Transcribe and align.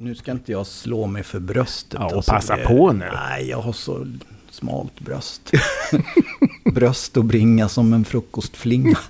Nu 0.00 0.14
ska 0.14 0.32
inte 0.32 0.52
jag 0.52 0.66
slå 0.66 1.06
mig 1.06 1.22
för 1.22 1.40
bröstet. 1.40 2.00
Ja, 2.00 2.16
och 2.16 2.26
passa 2.26 2.56
på 2.56 2.92
nu. 2.92 3.10
Nej, 3.12 3.48
jag 3.48 3.60
har 3.60 3.72
så 3.72 4.06
smalt 4.50 5.00
bröst. 5.00 5.52
bröst 6.74 7.16
och 7.16 7.24
bringa 7.24 7.68
som 7.68 7.92
en 7.92 8.04
frukostflinga. 8.04 8.98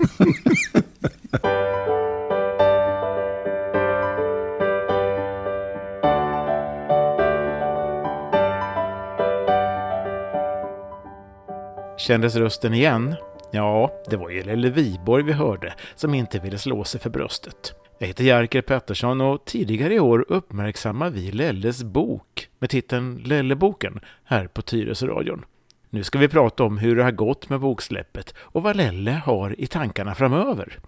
Kändes 11.99 12.37
rösten 12.37 12.75
igen? 12.75 13.15
Ja, 13.51 13.91
det 14.11 14.17
var 14.17 14.31
ju 14.31 14.43
Lelle 14.43 14.71
Viborg 14.71 15.25
vi 15.25 15.33
hörde 15.33 15.75
som 15.97 16.15
inte 16.15 16.39
ville 16.39 16.59
slå 16.59 16.85
sig 16.85 17.01
för 17.01 17.11
bröstet. 17.11 17.78
Jag 18.01 18.09
heter 18.09 18.25
Jerker 18.25 18.63
Pettersson 18.63 19.21
och 19.21 19.45
tidigare 19.45 19.95
i 19.95 20.01
år 20.01 20.25
uppmärksammar 20.29 21.11
vi 21.11 21.33
Lelles 21.33 21.83
bok 21.83 22.49
med 22.59 22.71
titeln 22.71 23.23
Lelleboken 23.25 24.01
här 24.25 24.47
på 24.47 24.63
Tyresöradion. 24.63 25.45
Nu 25.91 26.05
ska 26.05 26.19
vi 26.19 26.29
prata 26.29 26.65
om 26.65 26.79
hur 26.79 26.97
det 26.97 27.03
har 27.03 27.11
gått 27.11 27.49
med 27.49 27.61
boksläppet 27.61 28.35
och 28.39 28.63
vad 28.63 28.77
Lelle 28.77 29.11
har 29.11 29.61
i 29.61 29.67
tankarna 29.67 30.15
framöver. 30.15 30.79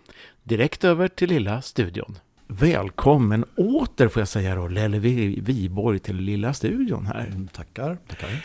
Direkt 0.42 0.84
över 0.84 1.09
till 1.09 1.28
lilla 1.28 1.62
studion. 1.62 2.18
Välkommen 2.46 3.45
åter 3.56 4.09
får 4.09 4.20
jag 4.20 4.29
säga 4.29 4.54
då, 4.54 4.68
Lelle 4.68 4.98
Viborg 4.98 5.98
till 5.98 6.16
lilla 6.16 6.54
studion 6.54 7.06
här. 7.06 7.27
Mm, 7.27 7.48
tackar, 7.48 7.98
tackar. 8.09 8.45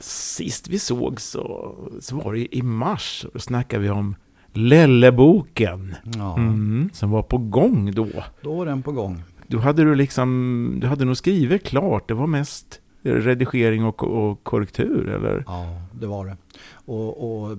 Sist 0.00 0.68
vi 0.68 0.78
såg 0.78 1.20
så, 1.20 1.74
så 2.00 2.16
var 2.16 2.34
det 2.34 2.56
i 2.56 2.62
mars. 2.62 3.26
Då 3.32 3.38
snackade 3.38 3.82
vi 3.82 3.90
om 3.90 4.16
Lelleboken. 4.56 5.94
Ja, 6.16 6.36
Mm, 6.36 6.90
som 6.92 7.10
var 7.10 7.22
på 7.22 7.38
gång 7.38 7.92
då. 7.92 8.08
då 8.42 8.54
var 8.56 8.66
den 8.66 8.82
på 8.82 8.92
gång. 8.92 9.22
Du 9.46 9.58
hade 9.58 9.84
du 9.84 9.94
liksom, 9.94 10.78
du 10.80 10.86
hade 10.86 11.04
nog 11.04 11.16
skrivit 11.16 11.64
klart. 11.64 12.08
Det 12.08 12.14
var 12.14 12.26
mest 12.26 12.80
redigering 13.02 13.84
och, 13.84 14.02
och 14.04 14.44
korrektur 14.44 15.08
eller? 15.08 15.44
Ja, 15.46 15.82
det 16.00 16.06
var 16.06 16.26
det. 16.26 16.36
Och, 16.70 17.40
och 17.50 17.58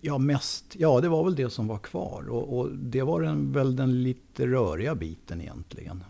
ja, 0.00 0.18
mest, 0.18 0.76
ja, 0.78 1.00
det 1.00 1.08
var 1.08 1.24
väl 1.24 1.34
det 1.34 1.50
som 1.50 1.66
var 1.68 1.78
kvar. 1.78 2.28
Och, 2.28 2.58
och 2.58 2.70
det 2.72 3.02
var 3.02 3.20
den, 3.22 3.52
väl 3.52 3.76
den 3.76 4.02
lite 4.02 4.46
röriga 4.46 4.94
biten 4.94 5.40
egentligen. 5.40 6.04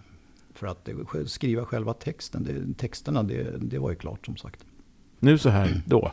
För 0.54 0.66
att 0.66 0.84
det, 0.84 0.94
skriva 1.26 1.64
själva 1.64 1.92
texten, 1.92 2.44
det, 2.44 2.78
texterna, 2.78 3.22
det, 3.22 3.46
det 3.60 3.78
var 3.78 3.90
ju 3.90 3.96
klart 3.96 4.26
som 4.26 4.36
sagt. 4.36 4.64
Nu 5.18 5.38
så 5.38 5.48
här 5.48 5.82
då, 5.86 6.12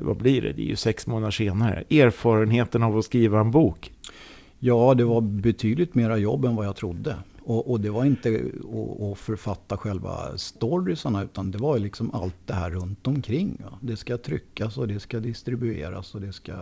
vad 0.00 0.16
blir 0.16 0.42
det? 0.42 0.52
Det 0.52 0.62
är 0.62 0.66
ju 0.66 0.76
sex 0.76 1.06
månader 1.06 1.30
senare. 1.30 1.84
Erfarenheten 1.90 2.82
av 2.82 2.98
att 2.98 3.04
skriva 3.04 3.40
en 3.40 3.50
bok. 3.50 3.92
Ja, 4.58 4.94
det 4.94 5.04
var 5.04 5.20
betydligt 5.20 5.94
mera 5.94 6.18
jobb 6.18 6.44
än 6.44 6.56
vad 6.56 6.66
jag 6.66 6.76
trodde. 6.76 7.16
Och, 7.44 7.70
och 7.70 7.80
det 7.80 7.90
var 7.90 8.04
inte 8.04 8.40
att, 8.60 9.02
att 9.02 9.18
författa 9.18 9.76
själva 9.76 10.38
storiesarna 10.38 11.22
utan 11.22 11.50
det 11.50 11.58
var 11.58 11.78
liksom 11.78 12.10
allt 12.14 12.36
det 12.46 12.54
här 12.54 12.70
runt 12.70 13.06
omkring. 13.06 13.62
Va? 13.64 13.78
Det 13.80 13.96
ska 13.96 14.18
tryckas 14.18 14.78
och 14.78 14.88
det 14.88 15.00
ska 15.00 15.20
distribueras 15.20 16.14
och 16.14 16.20
det 16.20 16.32
ska 16.32 16.52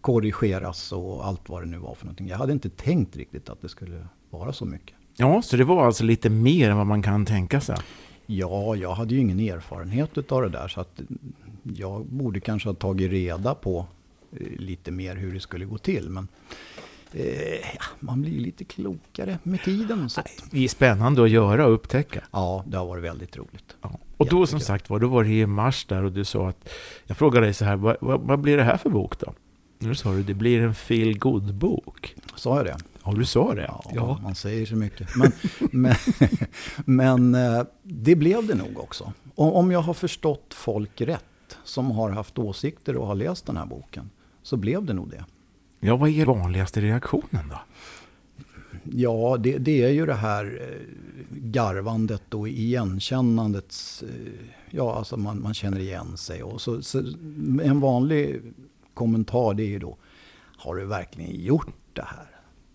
korrigeras 0.00 0.92
och 0.92 1.26
allt 1.26 1.48
vad 1.48 1.62
det 1.62 1.66
nu 1.66 1.78
var 1.78 1.94
för 1.94 2.04
någonting. 2.04 2.28
Jag 2.28 2.38
hade 2.38 2.52
inte 2.52 2.70
tänkt 2.70 3.16
riktigt 3.16 3.48
att 3.48 3.62
det 3.62 3.68
skulle 3.68 4.06
vara 4.30 4.52
så 4.52 4.64
mycket. 4.64 4.94
Ja, 5.16 5.42
så 5.42 5.56
det 5.56 5.64
var 5.64 5.86
alltså 5.86 6.04
lite 6.04 6.30
mer 6.30 6.70
än 6.70 6.76
vad 6.76 6.86
man 6.86 7.02
kan 7.02 7.26
tänka 7.26 7.60
sig. 7.60 7.76
Ja, 8.26 8.76
jag 8.76 8.94
hade 8.94 9.14
ju 9.14 9.20
ingen 9.20 9.40
erfarenhet 9.40 10.32
av 10.32 10.42
det 10.42 10.48
där 10.48 10.68
så 10.68 10.80
att 10.80 11.00
jag 11.62 12.04
borde 12.06 12.40
kanske 12.40 12.68
ha 12.68 12.74
tagit 12.74 13.10
reda 13.10 13.54
på 13.54 13.86
eh, 14.32 14.46
lite 14.56 14.90
mer 14.90 15.16
hur 15.16 15.34
det 15.34 15.40
skulle 15.40 15.64
gå 15.64 15.78
till. 15.78 16.10
Men 16.10 16.28
eh, 17.12 17.52
ja, 17.54 17.84
man 18.00 18.22
blir 18.22 18.40
lite 18.40 18.64
klokare 18.64 19.38
med 19.42 19.62
tiden. 19.62 20.10
Så 20.10 20.20
att, 20.20 20.44
Det 20.50 20.64
är 20.64 20.68
spännande 20.68 21.22
att 21.22 21.30
göra 21.30 21.66
och 21.66 21.74
upptäcka. 21.74 22.24
ja, 22.30 22.64
det 22.66 22.76
har 22.76 22.86
varit 22.86 23.04
väldigt 23.04 23.36
roligt. 23.36 23.76
Ja. 23.82 23.98
Och 24.16 24.28
då 24.28 24.46
som 24.46 24.60
sagt 24.60 24.90
var, 24.90 24.98
då 24.98 25.08
var 25.08 25.24
det 25.24 25.30
i 25.30 25.46
mars 25.46 25.84
där 25.84 26.04
och 26.04 26.12
du 26.12 26.24
sa 26.24 26.48
att 26.48 26.68
jag 27.06 27.16
frågade 27.16 27.46
dig 27.46 27.54
så 27.54 27.64
här, 27.64 27.76
vad, 27.76 27.96
vad, 28.00 28.20
vad 28.20 28.40
blir 28.40 28.56
det 28.56 28.64
här 28.64 28.76
för 28.76 28.90
bok 28.90 29.18
då? 29.20 29.34
Nu 29.78 29.94
sa 29.94 30.12
du, 30.12 30.22
det 30.22 30.34
blir 30.34 30.60
en 30.60 30.74
feel 30.74 31.18
good 31.18 31.54
bok 31.54 32.14
Sa 32.36 32.56
jag 32.56 32.66
det? 32.66 32.76
Ja, 33.04 33.12
du 33.12 33.24
sa 33.24 33.54
det. 33.54 33.70
Ja, 33.92 34.18
man 34.22 34.34
säger 34.34 34.66
så 34.66 34.76
mycket. 34.76 35.08
Men, 35.16 35.32
men, 35.70 35.94
men 36.84 37.34
eh, 37.34 37.62
det 37.82 38.16
blev 38.16 38.46
det 38.46 38.54
nog 38.54 38.78
också. 38.78 39.12
Om 39.34 39.70
jag 39.70 39.80
har 39.80 39.94
förstått 39.94 40.54
folk 40.54 41.00
rätt, 41.00 41.24
som 41.64 41.90
har 41.90 42.10
haft 42.10 42.38
åsikter 42.38 42.96
och 42.96 43.06
har 43.06 43.14
läst 43.14 43.46
den 43.46 43.56
här 43.56 43.66
boken, 43.66 44.10
så 44.42 44.56
blev 44.56 44.84
det 44.84 44.92
nog 44.92 45.10
det. 45.10 45.24
Ja, 45.80 45.96
vad 45.96 46.10
är 46.10 46.26
vanligaste 46.26 46.80
reaktionen 46.80 47.48
då? 47.48 47.60
Ja, 48.84 49.36
det, 49.40 49.58
det 49.58 49.82
är 49.82 49.90
ju 49.90 50.06
det 50.06 50.14
här 50.14 50.60
eh, 50.62 50.86
garvandet 51.30 52.34
och 52.34 52.48
igenkännandets... 52.48 54.02
eh, 54.02 54.32
Ja, 54.74 54.94
alltså 54.94 55.16
man, 55.16 55.42
man 55.42 55.54
känner 55.54 55.80
igen 55.80 56.16
sig. 56.16 56.42
Och 56.42 56.60
så, 56.60 56.82
så, 56.82 56.98
en 57.62 57.80
vanlig 57.80 58.42
kommentar 58.94 59.54
det 59.54 59.62
är 59.62 59.68
ju 59.68 59.78
då, 59.78 59.96
har 60.56 60.74
du 60.76 60.84
verkligen 60.84 61.40
gjort 61.44 61.74
det 61.92 62.02
här? 62.02 62.26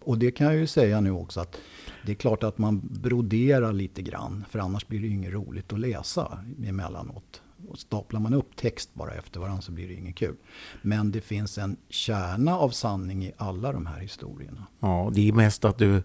Och 0.03 0.17
det 0.17 0.31
kan 0.31 0.47
jag 0.47 0.55
ju 0.55 0.67
säga 0.67 1.01
nu 1.01 1.11
också 1.11 1.39
att 1.39 1.57
det 2.05 2.11
är 2.11 2.15
klart 2.15 2.43
att 2.43 2.57
man 2.57 2.81
broderar 2.83 3.73
lite 3.73 4.01
grann. 4.01 4.45
För 4.49 4.59
annars 4.59 4.87
blir 4.87 4.99
det 4.99 5.07
ju 5.07 5.13
inget 5.13 5.33
roligt 5.33 5.73
att 5.73 5.79
läsa 5.79 6.39
emellanåt. 6.65 7.41
Och 7.67 7.79
staplar 7.79 8.19
man 8.19 8.33
upp 8.33 8.55
text 8.55 8.89
bara 8.93 9.11
efter 9.13 9.39
varandra 9.39 9.61
så 9.61 9.71
blir 9.71 9.87
det 9.87 9.93
inget 9.93 10.15
kul. 10.15 10.35
Men 10.81 11.11
det 11.11 11.21
finns 11.21 11.57
en 11.57 11.77
kärna 11.89 12.57
av 12.57 12.69
sanning 12.69 13.25
i 13.25 13.31
alla 13.37 13.71
de 13.71 13.85
här 13.85 13.99
historierna. 13.99 14.67
Ja, 14.79 15.11
det 15.13 15.27
är 15.27 15.33
mest 15.33 15.65
att 15.65 15.77
du, 15.77 16.03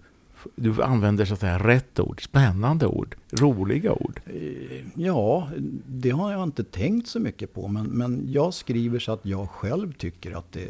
du 0.57 0.83
använder 0.83 1.25
så 1.25 1.35
att 1.35 1.41
säga 1.41 1.59
rätt 1.59 2.01
ord, 2.01 2.25
spännande 2.25 2.87
ord, 2.87 3.17
roliga 3.33 3.93
ord. 3.93 4.21
Eh, 4.27 4.33
Ja, 4.95 5.49
det 5.87 6.11
har 6.11 6.33
jag 6.33 6.43
inte 6.43 6.65
tänkt 6.65 7.09
så 7.09 7.21
mycket 7.21 7.55
på. 7.55 7.69
Men, 7.69 7.87
men 7.87 8.33
jag 8.33 8.55
skriver 8.55 8.99
så 8.99 9.13
att 9.13 9.27
jag 9.27 9.51
själv 9.51 9.93
tycker 9.93 10.33
att 10.39 10.53
det 10.53 10.69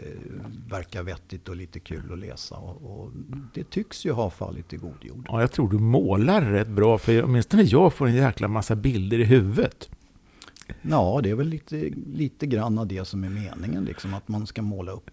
verkar 0.69 1.03
vettigt 1.03 1.49
och 1.49 1.57
lite 1.57 1.81
kul 1.81 2.13
att 2.13 2.19
läsa. 2.19 2.55
Och, 2.55 3.01
och 3.01 3.11
det 3.55 3.71
tycks 3.71 4.07
ju 4.07 4.13
ha 4.13 4.31
fallit 4.31 4.73
i 4.73 4.77
god 4.77 4.97
jord. 5.01 5.27
Ja, 5.29 5.41
jag 5.41 5.53
tror 5.53 5.71
du 5.71 5.79
målar 5.79 6.43
rätt 6.43 6.69
bra, 6.69 6.99
för 6.99 7.25
åtminstone 7.25 7.63
jag 7.63 7.95
får 7.95 8.07
en 8.07 8.15
jäkla 8.15 8.49
massa 8.49 8.77
bilder 8.77 9.19
i 9.19 9.25
huvudet. 9.25 9.91
Ja, 10.83 11.21
det 11.23 11.31
är 11.31 11.35
väl 11.35 11.49
lite, 11.49 11.77
lite 12.15 12.47
grann 12.47 12.79
av 12.79 12.87
det 12.87 13.05
som 13.05 13.25
är 13.25 13.29
meningen. 13.29 13.85
Liksom, 13.85 14.15
att 14.15 14.29
man 14.29 14.47
ska 14.47 14.63
måla 14.63 14.93
upp 14.93 15.11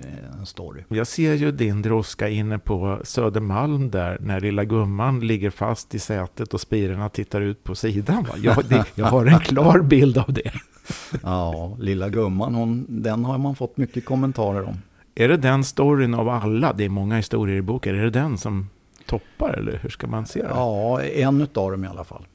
eh, 0.00 0.38
en 0.38 0.46
story. 0.46 0.82
Jag 0.88 1.06
ser 1.06 1.34
ju 1.34 1.52
din 1.52 1.82
droska 1.82 2.28
inne 2.28 2.58
på 2.58 3.00
Södermalm 3.04 3.90
där, 3.90 4.18
när 4.20 4.40
lilla 4.40 4.64
gumman 4.64 5.20
ligger 5.20 5.50
fast 5.50 5.94
i 5.94 5.98
sätet 5.98 6.54
och 6.54 6.60
spirorna 6.60 7.08
tittar 7.08 7.40
ut 7.40 7.64
på 7.64 7.74
sidan. 7.74 8.26
Jag, 8.36 8.64
det, 8.68 8.84
jag 8.94 9.06
har 9.06 9.26
en 9.26 9.40
klar 9.40 9.82
bild 9.82 10.18
av 10.18 10.32
det. 10.32 10.52
Ja, 11.22 11.76
lilla 11.80 12.08
gumman, 12.08 12.54
hon, 12.54 12.86
den 12.88 13.24
har 13.24 13.38
man 13.38 13.56
fått 13.56 13.76
mycket 13.76 14.04
kommentarer 14.04 14.62
om. 14.62 14.74
Är 15.14 15.28
det 15.28 15.36
den 15.36 15.64
storyn 15.64 16.14
av 16.14 16.28
alla, 16.28 16.72
det 16.72 16.84
är 16.84 16.88
många 16.88 17.16
historier 17.16 17.56
i 17.56 17.62
boken, 17.62 17.98
är 17.98 18.02
det 18.02 18.10
den 18.10 18.38
som 18.38 18.68
toppar 19.06 19.52
eller 19.52 19.78
hur 19.82 19.88
ska 19.88 20.06
man 20.06 20.26
se 20.26 20.42
det? 20.42 20.48
Ja, 20.48 21.02
en 21.02 21.40
utav 21.40 21.70
dem 21.70 21.84
i 21.84 21.86
alla 21.86 22.04
fall. 22.04 22.26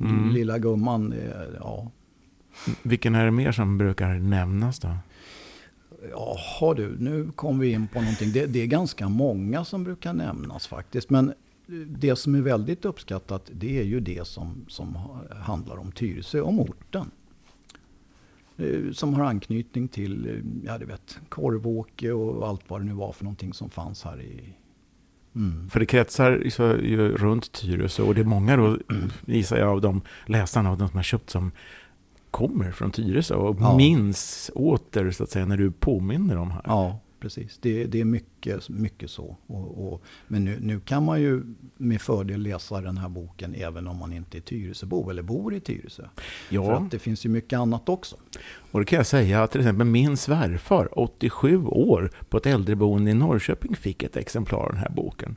Mm. 0.00 0.30
Lilla 0.30 0.58
gumman, 0.58 1.12
eh, 1.12 1.18
ja. 1.60 1.90
Vilken 2.82 3.14
är 3.14 3.24
det 3.24 3.30
mer 3.30 3.52
som 3.52 3.78
brukar 3.78 4.14
nämnas 4.14 4.78
då? 4.78 4.88
Jaha 6.10 6.74
du, 6.74 6.96
nu 6.98 7.30
kom 7.36 7.58
vi 7.58 7.72
in 7.72 7.88
på 7.88 8.00
någonting. 8.00 8.32
Det, 8.32 8.46
det 8.46 8.62
är 8.62 8.66
ganska 8.66 9.08
många 9.08 9.64
som 9.64 9.84
brukar 9.84 10.12
nämnas 10.12 10.66
faktiskt. 10.66 11.10
Men 11.10 11.32
det 11.86 12.16
som 12.16 12.34
är 12.34 12.40
väldigt 12.40 12.84
uppskattat 12.84 13.50
det 13.52 13.78
är 13.78 13.84
ju 13.84 14.00
det 14.00 14.26
som, 14.26 14.64
som 14.68 14.98
handlar 15.40 15.76
om 15.76 15.92
Tyresö, 15.92 16.40
om 16.40 16.60
orten. 16.60 17.10
Eh, 18.56 18.92
Som 18.92 19.14
har 19.14 19.24
anknytning 19.24 19.88
till, 19.88 20.28
eh, 20.28 20.66
ja 20.66 20.78
du 20.78 20.84
vet, 20.84 21.18
Korvåke 21.28 22.12
och 22.12 22.48
allt 22.48 22.62
vad 22.68 22.80
det 22.80 22.84
nu 22.84 22.92
var 22.92 23.12
för 23.12 23.24
någonting 23.24 23.52
som 23.52 23.70
fanns 23.70 24.04
här 24.04 24.20
i... 24.20 24.54
Mm. 25.34 25.70
För 25.70 25.80
det 25.80 25.86
kretsar 25.86 26.50
så 26.50 26.62
ju 26.62 27.16
runt 27.16 27.52
Tyresö 27.52 28.02
och 28.02 28.14
det 28.14 28.20
är 28.20 28.24
många 28.24 28.56
då, 28.56 28.78
gissar 29.26 29.56
jag, 29.58 29.68
av 29.68 29.80
de 29.80 30.00
läsarna 30.26 30.70
och 30.70 30.78
de 30.78 30.88
som 30.88 30.96
har 30.96 31.02
köpt 31.02 31.30
som 31.30 31.52
kommer 32.36 32.70
från 32.72 32.90
Tyresö 32.90 33.34
och 33.34 33.56
Ja. 33.60 33.76
minns 33.76 34.50
åter 34.54 35.10
så 35.10 35.22
att 35.22 35.30
säga 35.30 35.46
när 35.46 35.56
du 35.56 35.70
påminner 35.70 36.36
om 36.36 36.50
här. 36.50 36.62
Ja, 36.64 37.00
precis. 37.20 37.58
Det, 37.62 37.84
det 37.84 38.00
är 38.00 38.04
mycket, 38.04 38.68
mycket 38.68 39.10
så. 39.10 39.36
Och, 39.46 39.92
och, 39.92 40.02
men 40.28 40.44
nu, 40.44 40.58
nu 40.60 40.80
kan 40.80 41.04
man 41.04 41.20
ju 41.20 41.42
med 41.76 42.00
fördel 42.00 42.42
läsa 42.42 42.80
den 42.80 42.98
här 42.98 43.08
boken 43.08 43.54
även 43.54 43.86
om 43.86 43.96
man 43.96 44.12
inte 44.12 44.38
är 44.38 44.40
Tyresöbo 44.40 45.10
eller 45.10 45.22
bor 45.22 45.54
i 45.54 45.60
Tyresö. 45.60 46.02
För 46.02 46.54
Ja, 46.54 46.76
att 46.76 46.90
det 46.90 46.98
finns 46.98 47.26
ju 47.26 47.28
mycket 47.30 47.58
annat 47.58 47.88
också. 47.88 48.16
och 48.72 48.80
det 48.80 48.86
kan 48.86 48.96
jag 48.96 49.06
säga 49.06 49.42
att 49.42 49.50
till 49.52 49.60
exempel 49.60 49.86
min 49.86 50.16
svärfar, 50.16 50.98
87 50.98 51.64
år, 51.66 52.10
på 52.28 52.36
ett 52.36 52.46
äldreboende 52.46 53.10
i 53.10 53.14
Norrköping 53.14 53.76
fick 53.76 54.02
ett 54.02 54.16
exemplar 54.16 54.58
av 54.58 54.68
den 54.68 54.78
här 54.80 54.90
boken. 54.90 55.36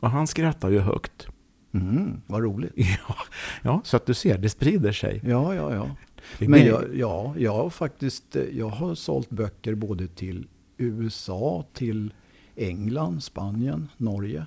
Och 0.00 0.10
han 0.10 0.26
skrattar 0.26 0.70
ju 0.70 0.78
högt. 0.78 1.26
Mm, 1.74 2.20
vad 2.26 2.42
roligt. 2.42 2.72
Ja, 2.76 3.16
ja, 3.62 3.80
så 3.84 3.96
att 3.96 4.06
du 4.06 4.14
ser, 4.14 4.38
det 4.38 4.48
sprider 4.48 4.92
sig. 4.92 5.20
Ja, 5.24 5.54
ja, 5.54 5.74
ja. 5.74 5.90
Men 6.38 6.66
jag, 6.66 6.84
ja, 6.94 7.34
jag 7.38 7.52
har 7.52 7.70
faktiskt 7.70 8.36
eh, 8.36 8.42
jag 8.42 8.68
har 8.68 8.94
sålt 8.94 9.30
böcker 9.30 9.74
både 9.74 10.06
till 10.06 10.46
USA, 10.76 11.64
till 11.72 12.12
England, 12.56 13.22
Spanien, 13.22 13.88
Norge. 13.96 14.46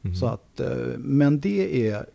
Mhm. 0.00 0.14
Så 0.14 0.26
att, 0.26 0.60
eh, 0.60 0.98
men 0.98 1.40
det 1.40 1.88
är 1.90 2.06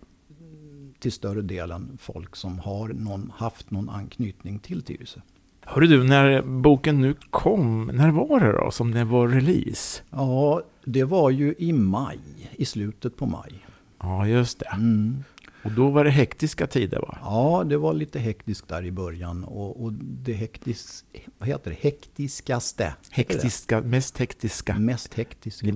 till 1.00 1.12
större 1.12 1.42
delen 1.42 1.98
folk 2.02 2.36
som 2.36 2.60
har 2.60 2.88
någon, 2.88 3.32
haft 3.36 3.72
någon 3.72 3.90
anknytning 3.90 4.60
till 4.60 4.82
Tyresö. 4.82 5.20
Hörru 5.62 5.88
du, 5.88 6.04
när 6.04 6.42
boken 6.42 7.02
nu 7.02 7.16
kom, 7.30 7.92
när 7.94 8.12
var 8.12 8.40
det 8.40 8.52
då 8.52 8.72
som 8.72 8.92
det 8.92 9.04
var 9.04 9.28
release? 9.28 10.02
Ja, 10.10 10.62
det 10.86 11.04
var 11.04 11.30
ju 11.30 11.56
i 11.58 11.74
maj, 11.74 12.20
i 12.52 12.66
slutet 12.66 13.18
på 13.18 13.26
maj. 13.26 13.66
Ja, 14.00 14.28
just 14.28 14.60
det. 14.60 14.66
Mm. 14.74 15.24
Och 15.64 15.72
då 15.72 15.90
var 15.90 16.04
det 16.04 16.10
hektiska 16.10 16.68
tider 16.68 17.00
va? 17.00 17.18
Ja, 17.22 17.64
det 17.66 17.78
var 17.78 17.94
lite 17.94 18.20
hektiskt 18.20 18.68
där 18.68 18.86
i 18.86 18.92
början. 18.92 19.44
Och, 19.44 19.84
och 19.84 19.94
det 19.94 20.34
hektis, 20.34 21.06
vad 21.38 21.50
heter 21.50 21.70
det? 21.72 21.78
hektiskaste. 21.82 22.94
Hektiska, 23.12 23.82
mest 23.82 24.18
hektiska. 24.18 24.76
Mest 24.80 25.14
hektiska. 25.14 25.68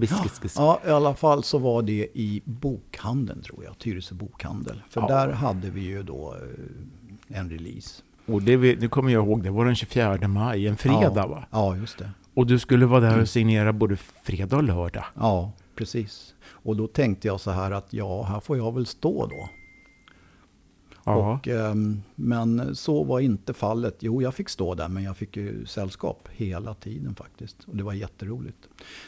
Ja, 0.55 0.81
i 0.87 0.89
alla 0.89 1.15
fall 1.15 1.43
så 1.43 1.57
var 1.57 1.81
det 1.81 2.07
i 2.13 2.41
bokhandeln 2.45 3.41
tror 3.41 3.63
jag. 3.63 3.77
Tyresö 3.77 4.15
bokhandel. 4.15 4.81
För 4.89 5.01
Ja. 5.01 5.07
där 5.07 5.33
hade 5.33 5.69
vi 5.69 5.81
ju 5.81 6.03
då 6.03 6.35
eh, 7.29 7.39
en 7.39 7.49
release. 7.49 8.03
Och 8.25 8.41
det, 8.41 8.57
nu 8.57 8.89
kommer 8.89 9.11
jag 9.11 9.25
ihåg, 9.25 9.43
det 9.43 9.49
var 9.49 9.65
den 9.65 9.75
24 9.75 10.27
maj, 10.27 10.67
en 10.67 10.77
fredag 10.77 11.11
ja. 11.15 11.27
va? 11.27 11.45
Ja, 11.51 11.75
just 11.77 11.97
det. 11.97 12.09
Och 12.33 12.47
du 12.47 12.59
skulle 12.59 12.85
vara 12.85 12.99
där 12.99 13.21
och 13.21 13.29
signera 13.29 13.73
både 13.73 13.95
fredag 14.23 14.57
och 14.57 14.63
lördag. 14.63 15.05
Ja, 15.15 15.51
precis. 15.75 16.33
Och 16.45 16.75
då 16.75 16.87
tänkte 16.87 17.27
jag 17.27 17.39
så 17.39 17.51
här 17.51 17.71
att 17.71 17.93
ja, 17.93 18.23
här 18.23 18.39
får 18.39 18.57
jag 18.57 18.73
väl 18.73 18.85
stå 18.85 19.25
då. 19.27 19.49
Och, 21.03 21.47
ehm, 21.47 22.01
men 22.15 22.75
så 22.75 23.03
var 23.03 23.19
inte 23.19 23.53
fallet. 23.53 23.97
Jo, 23.99 24.21
jag 24.21 24.35
fick 24.35 24.49
stå 24.49 24.75
där, 24.75 24.87
men 24.89 25.03
jag 25.03 25.17
fick 25.17 25.37
ju 25.37 25.65
sällskap 25.65 26.27
hela 26.31 26.73
tiden 26.73 27.15
faktiskt. 27.15 27.63
Och 27.63 27.75
det 27.77 27.83
var 27.83 27.93
jätteroligt. 27.93 28.67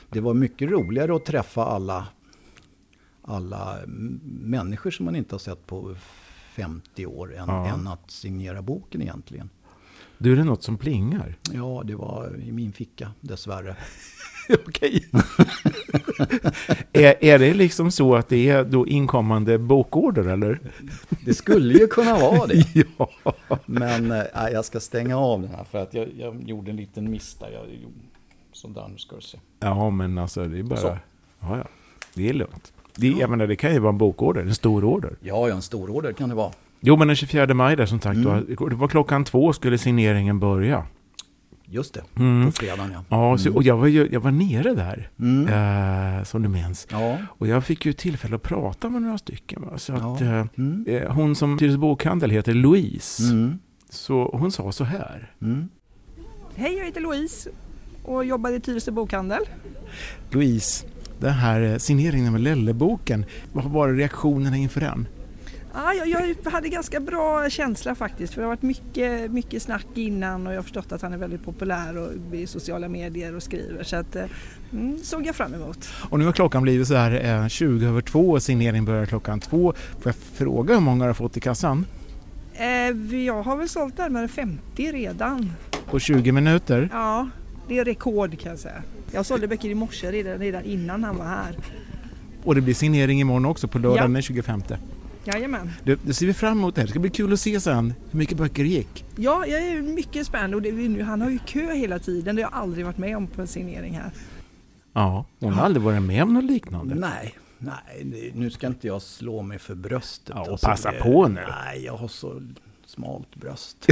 Det 0.09 0.19
var 0.21 0.33
mycket 0.33 0.69
roligare 0.69 1.15
att 1.15 1.25
träffa 1.25 1.65
alla, 1.65 2.07
alla 3.21 3.83
m- 3.83 4.19
människor 4.41 4.91
som 4.91 5.05
man 5.05 5.15
inte 5.15 5.35
har 5.35 5.39
sett 5.39 5.67
på 5.67 5.95
50 6.53 7.05
år 7.05 7.35
än, 7.35 7.47
Ja. 7.49 7.67
än 7.67 7.87
att 7.87 8.11
signera 8.11 8.61
boken 8.61 9.01
egentligen. 9.01 9.49
Du, 10.17 10.31
är 10.31 10.35
det 10.35 10.43
något 10.43 10.63
som 10.63 10.77
plingar? 10.77 11.35
Ja, 11.51 11.81
det 11.85 11.95
var 11.95 12.39
i 12.43 12.51
min 12.51 12.71
ficka 12.73 13.11
dessvärre. 13.21 13.75
Okej. 14.67 15.09
är, 16.93 17.23
är 17.23 17.39
det 17.39 17.53
liksom 17.53 17.91
så 17.91 18.15
att 18.15 18.29
det 18.29 18.49
är 18.49 18.63
då 18.63 18.87
inkommande 18.87 19.57
bokorder 19.57 20.27
eller? 20.27 20.59
Det 21.25 21.33
skulle 21.33 21.73
ju 21.73 21.87
kunna 21.87 22.17
vara 22.17 22.47
det. 22.47 22.65
ja. 22.97 23.09
Men 23.65 24.11
äh, 24.11 24.19
jag 24.53 24.65
ska 24.65 24.79
stänga 24.79 25.17
av 25.17 25.41
den 25.41 25.49
här 25.51 25.63
för 25.63 25.77
att 25.77 25.93
jag, 25.93 26.07
jag 26.17 26.43
gjorde 26.49 26.71
en 26.71 26.77
liten 26.77 27.11
miss 27.11 27.35
där. 27.35 27.49
Jag, 27.51 27.65
gjorde- 27.81 27.93
sådär, 28.51 28.87
nu 28.91 28.97
ska 28.97 29.15
du 29.15 29.21
se. 29.21 29.37
Ja, 29.59 29.89
men 29.89 30.17
alltså 30.17 30.45
det 30.47 30.59
är 30.59 30.63
bara... 30.63 30.79
Så. 30.79 30.97
Ja, 31.39 31.57
ja. 31.57 31.63
Det 32.13 32.29
är 32.29 32.33
lugnt. 32.33 32.73
Det, 32.95 33.07
jag 33.07 33.29
menar, 33.29 33.47
det 33.47 33.55
kan 33.55 33.73
ju 33.73 33.79
vara 33.79 33.89
en 33.89 33.97
bokorder, 33.97 34.41
en 34.41 34.55
stor 34.55 34.83
order. 34.85 35.15
Ja, 35.21 35.47
ja, 35.49 35.55
en 35.55 35.61
stor 35.61 35.89
order 35.89 36.13
kan 36.13 36.29
det 36.29 36.35
vara. 36.35 36.51
Jo, 36.79 36.97
men 36.97 37.07
den 37.07 37.15
24 37.15 37.53
maj 37.53 37.75
där 37.75 37.85
som 37.85 37.99
sagt, 37.99 38.15
Mm. 38.17 38.55
då, 38.59 38.67
det 38.67 38.75
var 38.75 38.87
klockan 38.87 39.23
två 39.25 39.53
skulle 39.53 39.77
signeringen 39.77 40.39
börja. 40.39 40.85
Just 41.73 41.93
det, 41.93 42.03
Mm. 42.15 42.45
på 42.45 42.51
fredagen 42.51 42.91
ja. 42.93 43.03
Ja, 43.09 43.37
så, 43.37 43.47
Mm. 43.47 43.55
och 43.57 43.63
jag 43.63 43.77
var, 43.77 43.87
jag 43.87 44.19
var 44.19 44.31
nere 44.31 44.73
där, 44.73 45.09
Mm. 45.19 46.17
eh, 46.17 46.23
som 46.23 46.41
du 46.41 46.49
minns. 46.49 46.87
Ja. 46.91 47.17
Och 47.25 47.47
jag 47.47 47.63
fick 47.65 47.85
ju 47.85 47.93
tillfälle 47.93 48.35
att 48.35 48.41
prata 48.43 48.89
med 48.89 49.01
några 49.01 49.17
stycken. 49.17 49.61
Va? 49.61 49.77
Så 49.77 49.91
Ja. 49.91 50.15
att, 50.15 50.21
eh, 50.21 50.45
Mm. 50.57 50.85
eh, 50.87 51.11
hon 51.11 51.35
som 51.35 51.57
Tyresö 51.57 51.77
bokhandel 51.77 52.29
heter 52.29 52.53
Louise. 52.53 53.23
Mm. 53.23 53.59
Så 53.89 54.29
hon 54.37 54.51
sa 54.51 54.71
så 54.71 54.83
här. 54.83 55.31
Mm. 55.41 55.69
Hej, 56.55 56.77
jag 56.77 56.85
heter 56.85 57.01
Louise 57.01 57.49
och 58.03 58.25
jobbar 58.25 58.51
i 58.51 58.59
Tyresö 58.59 58.91
bokhandel. 58.91 59.41
Louise, 60.31 60.85
den 61.19 61.33
här 61.33 61.61
eh, 61.61 61.77
signeringen 61.77 62.31
med 62.33 62.41
Lelleboken, 62.41 63.25
vad 63.53 63.65
var 63.65 63.89
reaktionerna 63.93 64.57
inför 64.57 64.79
den? 64.81 65.07
Ja, 65.75 65.93
jag, 65.93 66.07
jag 66.43 66.51
hade 66.51 66.69
ganska 66.69 66.99
bra 66.99 67.49
känsla 67.49 67.95
faktiskt 67.95 68.33
för 68.33 68.41
det 68.41 68.45
har 68.47 68.51
varit 68.51 68.61
mycket, 68.61 69.31
mycket 69.31 69.61
snack 69.61 69.85
innan 69.95 70.47
och 70.47 70.53
jag 70.53 70.57
har 70.57 70.63
förstått 70.63 70.91
att 70.91 71.01
han 71.01 71.13
är 71.13 71.17
väldigt 71.17 71.45
populär 71.45 71.97
och 71.97 72.35
i 72.35 72.47
sociala 72.47 72.87
medier 72.89 73.35
och 73.35 73.43
skriver 73.43 73.83
så 73.83 73.95
att 73.95 74.15
eh, 74.15 74.23
mm, 74.71 74.97
såg 75.03 75.25
jag 75.25 75.35
fram 75.35 75.53
emot. 75.53 75.89
Och 76.09 76.19
nu 76.19 76.25
har 76.25 76.31
klockan 76.31 76.63
blivit 76.63 76.87
så 76.87 76.95
här 76.95 77.41
eh, 77.43 77.47
20 77.47 77.87
över 77.87 78.01
två 78.01 78.29
och 78.31 78.43
signeringen 78.43 78.85
börjar 78.85 79.05
klockan 79.05 79.39
två. 79.39 79.73
Får 79.99 80.09
jag 80.09 80.15
fråga 80.15 80.73
hur 80.73 80.81
många 80.81 81.03
du 81.03 81.09
har 81.09 81.13
fått 81.13 81.37
i 81.37 81.39
kassan? 81.39 81.85
Eh, 82.53 83.15
jag 83.25 83.43
har 83.43 83.57
väl 83.57 83.69
sålt 83.69 83.97
närmare 83.97 84.27
50 84.27 84.91
redan. 84.91 85.51
På 85.89 85.99
20 85.99 86.31
minuter? 86.31 86.89
Ja, 86.91 87.29
det 87.67 87.79
är 87.79 87.85
rekord 87.85 88.39
kan 88.39 88.49
jag 88.49 88.59
säga. 88.59 88.83
Jag 89.11 89.25
sålde 89.25 89.47
böcker 89.47 89.69
i 89.69 89.75
morse 89.75 90.11
redan, 90.11 90.37
redan 90.39 90.63
innan 90.63 91.03
han 91.03 91.17
var 91.17 91.25
här. 91.25 91.57
Och 92.43 92.55
det 92.55 92.61
blir 92.61 92.73
signering 92.73 93.21
imorgon 93.21 93.45
också 93.45 93.67
på 93.67 93.79
lördagen 93.79 94.11
Ja. 94.11 94.13
den 94.13 94.21
25. 94.21 94.61
Jajamän. 95.25 95.71
Det, 95.83 95.99
det 96.05 96.13
ser 96.13 96.25
vi 96.25 96.33
fram 96.33 96.57
emot 96.57 96.75
det 96.75 96.81
här. 96.81 96.87
Det 96.87 96.91
ska 96.91 96.99
bli 96.99 97.09
kul 97.09 97.33
att 97.33 97.39
se 97.39 97.59
sen 97.59 97.93
hur 98.11 98.19
mycket 98.19 98.37
böcker 98.37 98.63
det 98.63 98.69
gick. 98.69 99.05
Ja, 99.15 99.45
jag 99.45 99.61
är 99.67 99.81
mycket 99.81 100.27
spänd 100.27 100.55
och 100.55 100.61
det, 100.61 100.71
nu, 100.71 101.03
han 101.03 101.21
har 101.21 101.29
ju 101.29 101.39
kö 101.45 101.73
hela 101.73 101.99
tiden. 101.99 102.35
Det 102.35 102.41
har 102.43 102.51
jag 102.51 102.59
aldrig 102.61 102.85
varit 102.85 102.97
med 102.97 103.17
om 103.17 103.27
på 103.27 103.41
en 103.41 103.47
signering 103.47 103.93
här. 103.93 104.11
Ja, 104.93 105.25
hon 105.39 105.53
har 105.53 105.65
aldrig 105.65 105.83
varit 105.83 106.01
med 106.01 106.23
om 106.23 106.33
något 106.33 106.43
liknande. 106.43 106.95
Nej, 106.95 107.35
nej, 107.57 108.03
det- 108.03 108.35
nu 108.39 108.51
ska 108.51 108.67
inte 108.67 108.87
jag 108.87 109.01
slå 109.01 109.41
mig 109.41 109.59
för 109.59 109.75
bröstet. 109.75 110.35
Ja, 110.35 110.41
och 110.41 110.47
Alltså, 110.51 110.67
passa 110.67 110.91
det- 110.91 110.99
på 111.01 111.27
nu. 111.27 111.41
Nej, 111.65 111.85
jag 111.85 111.97
har 111.97 112.07
så 112.07 112.41
smalt 112.85 113.35
bröst. 113.35 113.87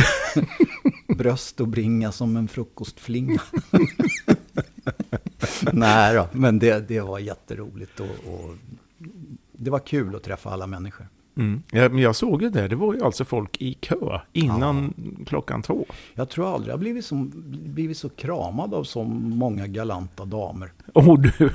bröst 1.17 1.61
och 1.61 1.67
bringa 1.67 2.11
som 2.11 2.37
en 2.37 2.47
frukostflinga. 2.47 3.41
nej 5.73 6.15
då, 6.15 6.27
men 6.31 6.59
det, 6.59 6.87
det 6.87 6.99
var 7.01 7.19
jätteroligt 7.19 7.99
och, 7.99 8.33
och 8.33 8.55
det 9.51 9.69
var 9.71 9.79
kul 9.79 10.15
att 10.15 10.23
träffa 10.23 10.49
alla 10.49 10.67
människor. 10.67 11.07
Mm. 11.37 11.61
Ja, 11.71 11.89
men 11.89 11.97
jag 11.97 12.15
såg 12.15 12.41
ju 12.41 12.49
det. 12.49 12.67
Det 12.67 12.75
var 12.75 12.93
ju 12.93 13.03
alltså 13.03 13.25
folk 13.25 13.61
i 13.61 13.73
kö 13.73 14.19
innan 14.33 14.93
klockan 15.27 15.61
två. 15.61 15.85
Jag 16.13 16.29
tror 16.29 16.55
aldrig 16.55 16.73
jag 16.73 16.79
blivit 16.79 17.05
så, 17.05 17.15
blivit 17.65 17.97
så 17.97 18.09
kramad 18.09 18.73
av 18.73 18.83
så 18.83 19.03
många 19.03 19.67
galanta 19.67 20.25
damer. 20.25 20.71
Och 20.93 21.19
du... 21.19 21.31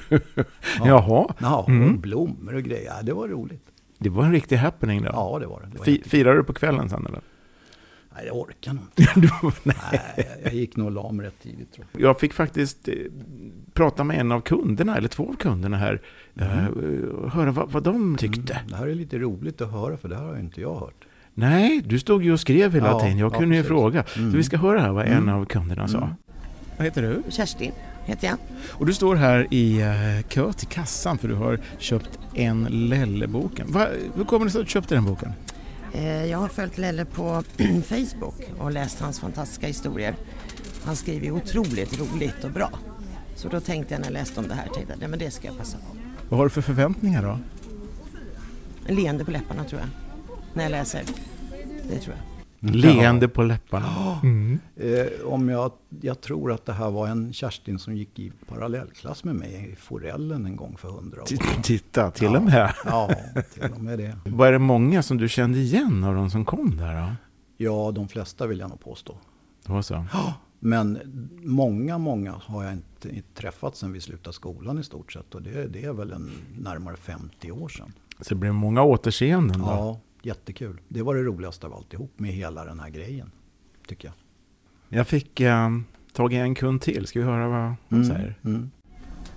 Jaha. 0.84 1.34
Ja, 1.38 1.64
Mm. 1.68 1.94
och 1.94 2.00
blommor 2.00 2.54
och 2.54 2.62
grejer. 2.62 2.84
Ja, 2.96 3.02
det 3.02 3.12
var 3.12 3.28
roligt. 3.28 3.62
Det 3.98 4.08
var 4.08 4.24
en 4.24 4.32
riktig 4.32 4.56
happening 4.56 5.02
då. 5.02 5.08
Ja, 5.12 5.38
det 5.40 5.46
var 5.46 5.60
det. 5.60 5.66
det 5.72 5.78
var 5.78 5.86
jättekul. 5.86 6.10
firade 6.10 6.36
du 6.36 6.44
på 6.44 6.52
kvällen 6.54 6.88
sen 6.88 7.06
eller? 7.06 7.20
Nej, 8.16 8.26
jag 8.26 8.36
orkar 8.36 8.72
nog 8.72 8.82
inte. 8.96 9.12
Du- 9.20 9.50
nej. 9.62 9.76
Nej, 9.92 10.40
jag 10.44 10.54
gick 10.54 10.76
nog 10.76 10.86
och 10.86 10.92
la 10.92 11.12
mig 11.12 11.26
rätt 11.26 11.42
tidigt 11.42 11.72
tror 11.72 11.86
jag. 11.92 12.02
Jag 12.02 12.20
fick 12.20 12.32
faktiskt 12.34 12.88
eh, 12.88 12.94
prata 13.72 14.04
med 14.04 14.20
en 14.20 14.32
av 14.32 14.40
kunderna, 14.40 14.96
eller 14.96 15.08
två 15.08 15.28
av 15.28 15.36
kunderna 15.36 15.76
här, 15.76 16.00
eh, 16.34 16.66
och 17.06 17.30
höra 17.30 17.50
vad, 17.52 17.70
vad 17.72 17.82
de 17.82 18.16
tyckte. 18.16 18.54
Mm, 18.54 18.70
det 18.70 18.76
här 18.76 18.86
är 18.86 18.94
lite 18.94 19.18
roligt 19.18 19.60
att 19.60 19.70
höra 19.72 19.96
för 19.96 20.08
det 20.08 20.16
här 20.16 20.22
har 20.24 20.34
ju 20.34 20.40
inte 20.40 20.60
jag 20.60 20.74
hört. 20.80 21.04
Nej, 21.34 21.82
du 21.84 21.98
stod 21.98 22.22
ju 22.24 22.32
och 22.32 22.40
skrev 22.40 22.72
hela 22.74 22.86
Ja, 22.86 23.00
tiden. 23.00 23.18
Jag 23.18 23.34
ja, 23.34 23.38
kunde 23.38 23.54
ju 23.54 23.60
precis. 23.62 23.68
fråga. 23.68 24.04
Mm. 24.16 24.30
Så 24.30 24.36
vi 24.36 24.42
ska 24.42 24.56
höra 24.56 24.80
här 24.80 24.92
vad 24.92 25.06
en 25.06 25.12
Mm. 25.12 25.34
av 25.34 25.44
kunderna 25.44 25.88
sa. 25.88 25.98
Mm. 25.98 26.10
Vad 26.76 26.84
heter 26.84 27.02
du? 27.02 27.22
Kerstin 27.30 27.72
heter 28.04 28.26
jag. 28.26 28.36
Och 28.68 28.86
du 28.86 28.94
står 28.94 29.14
här 29.16 29.46
i 29.50 29.80
eh, 29.80 30.28
kö 30.28 30.52
till 30.52 30.68
kassan 30.68 31.18
för 31.18 31.28
du 31.28 31.34
har 31.34 31.60
köpt 31.78 32.18
en 32.34 32.64
Lelleboken. 32.70 33.66
Hur 34.14 34.24
kommer 34.24 34.44
det 34.46 34.50
sig 34.52 34.60
att 34.60 34.66
du 34.66 34.70
köpte 34.70 34.94
den 34.94 35.04
boken? 35.04 35.32
Eh, 35.96 36.24
Jag 36.26 36.38
har 36.38 36.48
följt 36.48 36.78
Lelle 36.78 37.04
på 37.04 37.42
Facebook 37.88 38.34
och 38.58 38.72
läst 38.72 39.00
hans 39.00 39.20
fantastiska 39.20 39.66
historier. 39.66 40.16
Han 40.84 40.96
skriver 40.96 41.30
otroligt 41.30 41.98
roligt 41.98 42.44
och 42.44 42.50
bra. 42.50 42.70
Så 43.36 43.48
då 43.48 43.60
tänkte 43.60 43.94
jag 43.94 44.00
när 44.00 44.06
jag 44.06 44.12
läste 44.12 44.40
om 44.40 44.48
det 44.48 44.54
här, 44.54 44.68
tänkte 44.74 44.94
jag, 45.00 45.10
men 45.10 45.18
det 45.18 45.30
ska 45.30 45.48
jag 45.48 45.58
passa 45.58 45.78
på. 45.78 45.96
Vad 46.28 46.38
har 46.38 46.44
du 46.44 46.50
för 46.50 46.62
förväntningar 46.62 47.22
då? 47.22 47.38
En 48.86 48.94
leende 48.96 49.24
på 49.24 49.30
läpparna 49.30 49.64
tror 49.64 49.80
jag. 49.80 49.88
När 50.54 50.62
jag 50.62 50.70
läser. 50.70 51.02
Det 51.90 51.98
tror 51.98 52.16
jag. 52.16 52.35
Leende 52.60 53.28
på 53.28 53.42
läpparna. 53.42 54.20
Mm. 54.22 54.58
Eh, 54.76 55.06
om 55.26 55.48
jag, 55.48 55.72
jag 56.00 56.20
tror 56.20 56.52
att 56.52 56.66
det 56.66 56.72
här 56.72 56.90
var 56.90 57.08
en 57.08 57.32
Kerstin 57.32 57.78
som 57.78 57.96
gick 57.96 58.18
i 58.18 58.32
parallellklass 58.48 59.24
med 59.24 59.34
mig 59.34 59.70
i 59.72 59.76
Forellen 59.76 60.46
en 60.46 60.56
gång 60.56 60.76
för 60.76 60.88
hundra 60.90 61.22
år 61.22 61.26
sedan. 61.26 61.62
Titta, 61.62 62.10
till 62.10 62.24
Ja. 62.32 62.38
och 62.38 62.44
med. 62.44 62.72
Ja, 62.84 63.10
till 63.54 63.72
och 63.72 63.80
med 63.80 63.98
det. 63.98 64.18
Var 64.30 64.52
det 64.52 64.58
många 64.58 65.02
som 65.02 65.16
du 65.18 65.28
kände 65.28 65.58
igen 65.58 66.04
av 66.04 66.14
de 66.14 66.30
som 66.30 66.44
kom 66.44 66.76
där 66.76 67.00
då? 67.00 67.06
Ja, 67.56 67.92
de 67.94 68.08
flesta 68.08 68.46
vill 68.46 68.58
jag 68.58 68.70
nog 68.70 68.80
påstå. 68.80 69.16
Det 69.66 69.72
var 69.72 69.82
så? 69.82 70.04
Men 70.58 70.98
många, 71.42 71.98
många 71.98 72.32
har 72.44 72.64
jag 72.64 72.72
inte 72.72 73.22
träffat 73.34 73.76
sedan 73.76 73.92
vi 73.92 74.00
slutade 74.00 74.34
skolan 74.34 74.78
i 74.78 74.84
stort 74.84 75.12
sett. 75.12 75.34
Och 75.34 75.42
det, 75.42 75.66
det 75.66 75.84
är 75.84 75.92
väl 75.92 76.12
en 76.12 76.30
närmare 76.58 76.96
50 76.96 77.50
år 77.50 77.68
sedan. 77.68 77.92
Så 78.20 78.28
det 78.28 78.34
blev 78.34 78.54
många 78.54 78.82
återseenden 78.82 79.60
då? 79.60 79.66
Ja, 79.66 80.00
jättekul. 80.26 80.80
Det 80.88 81.02
var 81.02 81.14
det 81.14 81.22
roligaste 81.22 81.66
av 81.66 81.74
alltihop 81.74 82.12
med 82.16 82.32
hela 82.32 82.64
den 82.64 82.80
här 82.80 82.88
grejen. 82.90 83.30
Tycker 83.88 84.08
jag. 84.08 84.14
Jag 84.98 85.06
fick 85.06 85.40
eh, 85.40 85.70
tag 86.12 86.32
i 86.32 86.36
en 86.36 86.54
kund 86.54 86.80
till. 86.82 87.06
Ska 87.06 87.18
vi 87.18 87.24
höra 87.24 87.48
vad 87.48 87.74
hon 87.88 88.04
säger? 88.06 88.34
Mm. 88.44 88.70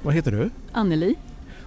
Vad 0.03 0.13
heter 0.13 0.31
du? 0.31 0.49
Anneli. 0.71 1.15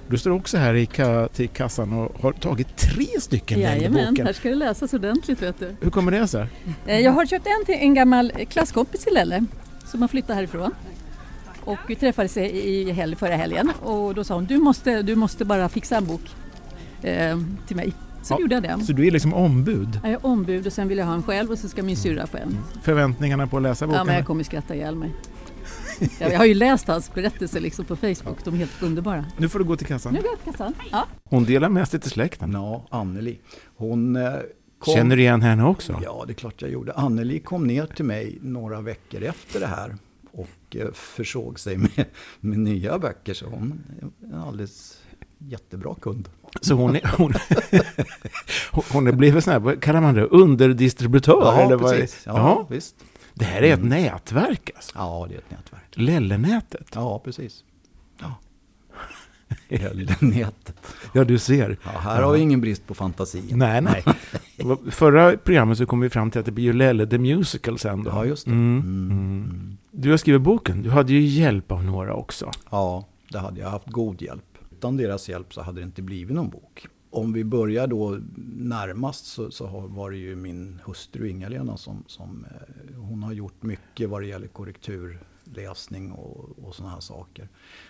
Du 0.08 0.18
står 0.18 0.30
också 0.30 0.56
här 0.58 0.74
i 0.74 0.86
kö 0.86 1.28
till 1.28 1.48
kassan 1.48 1.92
och 1.92 2.20
har 2.22 2.32
tagit 2.32 2.76
tre 2.76 3.06
stycken 3.20 3.60
Jajamän, 3.60 3.92
Lelleboken. 3.92 4.26
här 4.26 4.32
ska 4.32 4.48
det 4.48 4.54
läsas 4.54 4.94
ordentligt 4.94 5.42
vet 5.42 5.58
du. 5.58 5.76
Hur 5.80 5.90
kommer 5.90 6.12
det 6.12 6.28
sig? 6.28 6.46
Eh, 6.86 6.98
Jag 7.00 7.12
har 7.12 7.26
köpt 7.26 7.46
en 7.46 7.64
till 7.66 7.74
en 7.74 7.94
gammal 7.94 8.32
klasskompis 8.48 9.04
till 9.04 9.14
Lelle 9.14 9.44
som 9.86 10.00
har 10.02 10.08
flyttat 10.08 10.36
härifrån. 10.36 10.70
Och 11.64 11.78
vi 11.88 11.94
träffades 11.96 12.36
i 12.36 12.90
helg, 12.90 13.16
förra 13.16 13.36
helgen 13.36 13.70
och 13.82 14.14
då 14.14 14.24
sa 14.24 14.34
hon 14.34 14.44
du 14.46 14.58
måste, 14.58 15.02
du 15.02 15.14
måste 15.14 15.44
bara 15.44 15.68
fixa 15.68 15.96
en 15.96 16.06
bok 16.06 16.22
eh, 17.02 17.38
till 17.66 17.76
mig. 17.76 17.92
Så 18.22 18.34
Ja. 18.34 18.40
gjorde 18.40 18.54
jag 18.54 18.62
det. 18.62 18.84
Så 18.84 18.92
du 18.92 19.06
är 19.06 19.10
liksom 19.10 19.34
ombud? 19.34 20.00
Jag 20.02 20.12
är 20.12 20.26
ombud 20.26 20.66
och 20.66 20.72
sen 20.72 20.88
vill 20.88 20.98
jag 20.98 21.06
ha 21.06 21.14
en 21.14 21.22
själv 21.22 21.50
och 21.50 21.58
så 21.58 21.68
ska 21.68 21.82
min 21.82 21.96
syrra 21.96 22.26
få 22.26 22.36
en. 22.36 22.58
Förväntningarna 22.82 23.46
på 23.46 23.56
att 23.56 23.62
läsa 23.62 23.86
boken? 23.86 23.98
Ja, 23.98 24.04
men 24.04 24.14
jag 24.14 24.26
kommer 24.26 24.44
skratta 24.44 24.74
ihjäl 24.74 24.96
mig. 24.96 25.12
Ja, 26.00 26.28
Jag 26.30 26.38
har 26.38 26.44
ju 26.46 26.54
läst 26.54 26.88
hans 26.88 27.14
berättelser 27.14 27.60
liksom 27.60 27.84
på 27.84 27.96
Facebook, 27.96 28.44
de 28.44 28.54
är 28.54 28.58
helt 28.58 28.82
underbara. 28.82 29.24
Nu 29.36 29.48
får 29.48 29.58
du 29.58 29.64
gå 29.64 29.76
till 29.76 29.86
kassan. 29.86 30.12
Nu 30.14 30.20
går 30.20 30.30
jag 30.30 30.42
till 30.42 30.52
kassan. 30.52 30.74
Ja. 30.90 31.06
Hon 31.24 31.44
delar 31.44 31.68
med 31.68 31.88
sig 31.88 32.00
till 32.00 32.10
släkten. 32.10 32.52
Ja, 32.52 32.86
Anneli. 32.90 33.38
Hon 33.76 34.16
eh, 34.16 34.32
kom... 34.78 34.94
Känner 34.94 35.16
du 35.16 35.22
igen 35.22 35.42
henne 35.42 35.64
också? 35.64 36.00
Ja, 36.02 36.24
det 36.26 36.32
är 36.32 36.34
klart 36.34 36.62
jag 36.62 36.70
gjorde. 36.70 36.92
Anneli 36.92 37.40
kom 37.40 37.66
ner 37.66 37.86
till 37.86 38.04
mig 38.04 38.38
några 38.42 38.80
veckor 38.80 39.22
efter 39.22 39.60
det 39.60 39.66
här 39.66 39.96
och 40.32 40.76
eh, 40.76 40.92
försåg 40.92 41.60
sig 41.60 41.76
med, 41.76 42.04
med 42.40 42.58
nya 42.58 42.98
böcker. 42.98 43.34
Så 43.34 43.46
hon 43.46 43.80
är 44.00 44.26
en 44.34 44.34
alldeles 44.42 44.98
jättebra 45.48 45.94
kund. 45.94 46.28
Så 46.60 46.74
hon 46.74 46.96
är, 46.96 47.14
hon, 47.18 47.32
hon 48.92 49.06
är 49.06 49.12
blivit 49.12 49.44
sån 49.44 49.52
här, 49.52 49.76
kallar 49.80 50.00
man 50.00 50.14
det, 50.14 50.24
underdistributör? 50.26 51.40
Ja, 51.42 51.60
eller 51.60 51.76
vad 51.76 51.90
precis. 51.90 52.22
Ja, 52.26 52.32
Ja, 52.36 52.66
visst. 52.70 52.94
det 53.34 53.44
här 53.44 53.62
är 53.62 53.74
ett 53.74 53.84
nätverk 53.84 54.70
alltså. 54.76 54.92
Ja, 54.94 55.26
det 55.28 55.34
är 55.34 55.38
ett 55.38 55.50
nätverk. 55.50 55.82
Lellenätet. 55.92 56.86
Ja, 56.94 57.18
precis. 57.24 57.64
Ja. 58.20 58.34
Ja, 61.12 61.24
du 61.24 61.38
ser. 61.38 61.76
Ja, 61.84 61.90
här 62.00 62.22
har 62.22 62.32
vi 62.32 62.40
ingen 62.40 62.60
brist 62.60 62.86
på 62.86 62.94
fantasi. 62.94 63.42
Nej, 63.50 63.80
nej. 63.80 64.04
Förra 64.90 65.36
programmet 65.36 65.78
så 65.78 65.86
kom 65.86 66.00
vi 66.00 66.10
fram 66.10 66.30
till 66.30 66.38
att 66.40 66.46
det 66.46 66.52
blir 66.52 66.64
ju 66.64 66.72
Lelle 66.72 67.06
the 67.06 67.18
Musical 67.18 67.78
sen 67.78 68.02
då. 68.02 68.10
Ja, 68.10 68.24
just 68.24 68.44
det. 68.44 68.50
Mm. 68.50 68.78
Mm. 68.80 69.10
Mm. 69.10 69.76
Du 69.90 70.10
har 70.10 70.16
skrivit 70.16 70.42
boken. 70.42 70.82
Du 70.82 70.90
hade 70.90 71.12
ju 71.12 71.20
hjälp 71.20 71.72
av 71.72 71.84
några 71.84 72.14
också. 72.14 72.50
Ja, 72.70 73.04
det 73.28 73.38
hade 73.38 73.60
jag 73.60 73.70
haft 73.70 73.86
god 73.90 74.22
hjälp. 74.22 74.51
Utan 74.82 74.96
deras 74.96 75.28
hjälp 75.28 75.54
så 75.54 75.62
hade 75.62 75.80
det 75.80 75.84
inte 75.84 76.02
blivit 76.02 76.36
någon 76.36 76.50
bok. 76.50 76.86
Om 77.10 77.32
vi 77.32 77.44
börjar 77.44 77.86
då 77.86 78.18
närmast 78.56 79.26
så, 79.26 79.50
så 79.50 79.66
har, 79.66 79.88
var 79.88 80.10
det 80.10 80.16
ju 80.16 80.36
min 80.36 80.80
hustru 80.84 81.28
Inga-Lena 81.28 81.76
som, 81.76 82.04
som 82.06 82.46
eh, 82.50 82.96
hon 82.96 83.22
har 83.22 83.32
gjort 83.32 83.62
mycket 83.62 84.08
vad 84.08 84.22
det 84.22 84.26
gäller 84.26 84.46
korrekturläsning 84.46 86.12
och, 86.12 86.58
och 86.64 86.74
sådana 86.74 86.94
här 86.94 87.00
saker. 87.00 87.48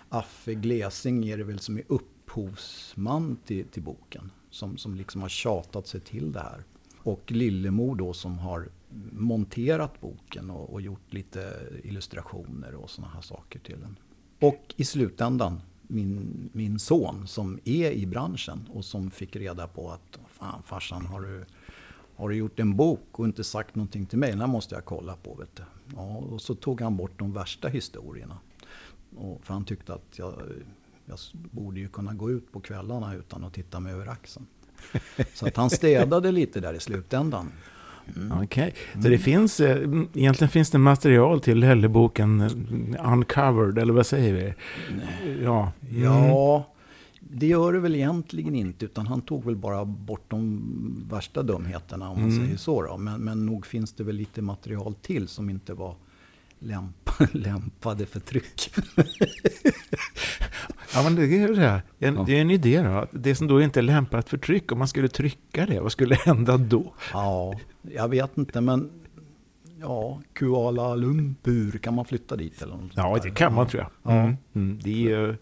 Affe 0.08 0.54
Glesing 0.54 1.28
är 1.28 1.38
det 1.38 1.44
väl 1.44 1.58
som 1.58 1.76
är 1.76 1.84
upphovsman 1.88 3.36
till, 3.46 3.64
till 3.64 3.82
boken. 3.82 4.30
Som, 4.50 4.76
som 4.76 4.94
liksom 4.94 5.22
har 5.22 5.28
tjatat 5.28 5.86
sig 5.86 6.00
till 6.00 6.32
det 6.32 6.40
här. 6.40 6.64
Och 6.96 7.32
Lillemor 7.32 7.96
då 7.96 8.12
som 8.12 8.38
har 8.38 8.68
monterat 9.12 10.00
boken 10.00 10.50
och, 10.50 10.72
och 10.72 10.80
gjort 10.80 11.12
lite 11.12 11.56
illustrationer 11.84 12.74
och 12.74 12.90
sådana 12.90 13.14
här 13.14 13.22
saker 13.22 13.58
till 13.58 13.80
den. 13.80 13.96
Och 14.40 14.74
i 14.76 14.84
slutändan 14.84 15.60
min, 15.92 16.50
min 16.52 16.78
son 16.78 17.26
som 17.26 17.58
är 17.64 17.90
i 17.90 18.06
branschen 18.06 18.68
och 18.72 18.84
som 18.84 19.10
fick 19.10 19.36
reda 19.36 19.66
på 19.66 19.90
att 19.90 20.18
fan 20.28 20.62
farsan 20.62 21.06
har 21.06 21.20
du, 21.20 21.44
har 22.16 22.28
du 22.28 22.36
gjort 22.36 22.60
en 22.60 22.76
bok 22.76 23.18
och 23.18 23.24
inte 23.24 23.44
sagt 23.44 23.74
någonting 23.74 24.06
till 24.06 24.18
mig? 24.18 24.30
Den 24.30 24.40
här 24.40 24.46
måste 24.46 24.74
jag 24.74 24.84
kolla 24.84 25.16
på. 25.16 25.34
Vet 25.34 25.56
du. 25.56 25.62
Ja, 25.96 26.16
och 26.16 26.40
så 26.40 26.54
tog 26.54 26.80
han 26.80 26.96
bort 26.96 27.18
de 27.18 27.32
värsta 27.32 27.68
historierna. 27.68 28.38
Och, 29.16 29.44
för 29.44 29.54
han 29.54 29.64
tyckte 29.64 29.94
att 29.94 30.18
jag, 30.18 30.34
jag 31.04 31.18
borde 31.32 31.80
ju 31.80 31.88
kunna 31.88 32.14
gå 32.14 32.30
ut 32.30 32.52
på 32.52 32.60
kvällarna 32.60 33.14
utan 33.14 33.44
att 33.44 33.54
titta 33.54 33.80
mig 33.80 33.92
över 33.92 34.06
axeln. 34.06 34.46
Så 35.34 35.46
att 35.46 35.56
han 35.56 35.70
städade 35.70 36.32
lite 36.32 36.60
där 36.60 36.74
i 36.74 36.80
slutändan. 36.80 37.52
Mm. 38.16 38.38
Okej, 38.42 38.74
så 38.94 39.08
det 39.08 39.18
finns, 39.18 39.60
eh, 39.60 39.76
egentligen 40.14 40.48
finns 40.50 40.70
det 40.70 40.78
material 40.78 41.40
till 41.40 41.58
Lelleboken 41.58 42.40
eh, 42.40 43.12
Uncovered, 43.12 43.78
eller 43.78 43.92
vad 43.92 44.06
säger 44.06 44.34
vi? 44.34 44.54
Ja. 45.44 45.72
Mm. 45.90 46.02
Ja, 46.02 46.68
det 47.20 47.46
gör 47.46 47.72
det 47.72 47.80
väl 47.80 47.94
egentligen 47.94 48.54
inte. 48.54 48.84
Utan 48.84 49.06
han 49.06 49.20
tog 49.20 49.44
väl 49.44 49.56
bara 49.56 49.84
bort 49.84 50.24
de 50.28 50.62
värsta 51.10 51.42
dumheterna 51.42 52.08
om 52.10 52.20
man 52.20 52.30
Mm. 52.30 52.44
säger 52.44 52.56
så. 52.58 52.82
Då. 52.82 52.96
Men, 52.96 53.20
men 53.20 53.46
nog 53.46 53.66
finns 53.66 53.92
det 53.92 54.04
väl 54.04 54.16
lite 54.16 54.42
material 54.42 54.94
till 54.94 55.28
som 55.28 55.50
inte 55.50 55.74
var 55.74 55.94
lämp 56.58 57.10
lämpade 57.32 58.06
för 58.06 58.20
tryck. 58.20 58.70
Ja, 60.94 61.02
men 61.02 61.14
det 61.14 61.22
är 61.22 61.26
ju 61.48 61.54
det 61.54 61.60
här. 61.60 61.82
En, 61.98 62.14
Ja. 62.14 62.24
Det 62.26 62.36
är 62.36 62.40
en 62.40 62.50
idé 62.50 62.82
då. 62.82 63.06
Det 63.12 63.34
som 63.34 63.46
då 63.46 63.62
inte 63.62 63.80
är 63.80 63.82
lämpat 63.82 64.28
för 64.28 64.38
tryck, 64.38 64.72
om 64.72 64.78
man 64.78 64.88
skulle 64.88 65.08
trycka 65.08 65.66
det, 65.66 65.80
vad 65.80 65.92
skulle 65.92 66.14
hända 66.24 66.56
då? 66.56 66.92
ja, 67.12 67.54
jag 67.82 68.08
vet 68.08 68.38
inte 68.38 68.60
men 68.60 68.90
ja, 69.80 70.20
Kuala 70.32 70.94
Lumpur, 70.94 71.78
kan 71.78 71.94
man 71.94 72.04
flytta 72.04 72.36
dit 72.36 72.62
eller 72.62 72.74
något 72.76 72.92
Ja, 72.94 73.18
det 73.22 73.30
kan 73.30 73.54
man 73.54 73.66
tror 73.66 73.82
jag. 73.82 74.12
Ja. 74.14 74.20
Mm. 74.20 74.36
Mm. 74.54 74.78
Det, 74.82 74.90
är, 74.90 74.96
ju- 75.18 75.36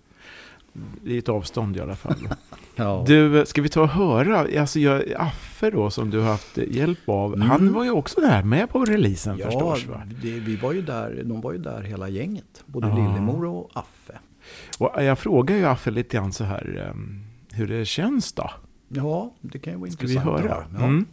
det 1.04 1.14
är 1.14 1.19
ett 1.19 1.28
avstånd 1.28 1.76
i 1.76 1.80
alla 1.80 1.97
fall. 1.97 2.28
Ja. 2.76 3.04
Du, 3.07 3.47
ska 3.47 3.62
vi 3.62 3.69
ta 3.69 3.80
och 3.83 3.88
höra? 3.88 4.61
Alltså, 4.61 4.78
jag, 4.80 5.02
Affe 5.19 5.71
då, 5.71 5.90
som 5.90 6.11
du 6.11 6.19
har 6.19 6.26
haft 6.30 6.59
hjälp 6.59 6.99
av, 7.09 7.35
Mm. 7.35 7.49
han 7.50 7.73
var 7.73 7.85
ju 7.85 7.90
också 7.90 8.21
där 8.21 8.42
med 8.42 8.71
på 8.71 8.85
releasen 8.85 9.38
Ja, 9.38 9.45
förstås. 9.47 9.87
Va? 9.87 10.02
det, 10.23 10.30
vi 10.30 10.57
var 10.57 10.73
ju 10.73 10.83
där, 10.83 11.23
de 11.25 11.40
var 11.40 11.52
ju 11.52 11.59
där 11.59 11.83
hela 11.83 12.09
gänget. 12.09 12.62
Både 12.66 12.88
Ja. 12.88 12.95
Lillemor 12.95 13.45
och 13.47 13.71
Affe. 13.75 14.19
Och 14.80 15.04
jag 15.04 15.18
frågar 15.18 15.56
ju 15.56 15.66
Affe 15.66 15.90
lite 15.90 16.16
grann 16.16 16.32
så 16.32 16.44
här, 16.44 16.90
ehm, 16.90 17.25
hur 17.52 17.68
det 17.68 17.84
känns 17.84 18.32
då? 18.32 18.50
Ja, 18.88 19.34
det 19.40 19.58
kan 19.58 19.72
ju 19.72 19.78
vara 19.78 19.90
Ska 19.90 20.06
vi 20.06 20.12
intressant 20.12 20.37
att 20.37 20.42
höra? 20.42 20.54
höra. 20.54 20.66
Ja. 20.78 20.84
Mm. 20.84 21.06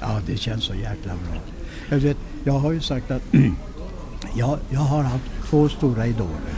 Ja, 0.00 0.20
det 0.26 0.36
känns 0.36 0.64
så 0.64 0.74
jäkla 0.74 1.12
bra. 1.12 1.40
Jag, 1.90 1.98
vet, 1.98 2.16
jag 2.44 2.52
har 2.52 2.72
ju 2.72 2.80
sagt 2.80 3.10
att 3.10 3.22
jag, 4.36 4.58
jag 4.70 4.80
har 4.80 5.02
haft 5.02 5.24
två 5.50 5.68
stora 5.68 6.06
idoler. 6.06 6.54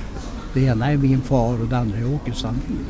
Det 0.54 0.60
ena 0.60 0.92
är 0.92 0.96
min 0.96 1.20
far 1.20 1.60
och 1.60 1.68
det 1.68 1.78
andra 1.78 1.98
är 1.98 2.14
Åke 2.14 2.32
Sandin. 2.32 2.86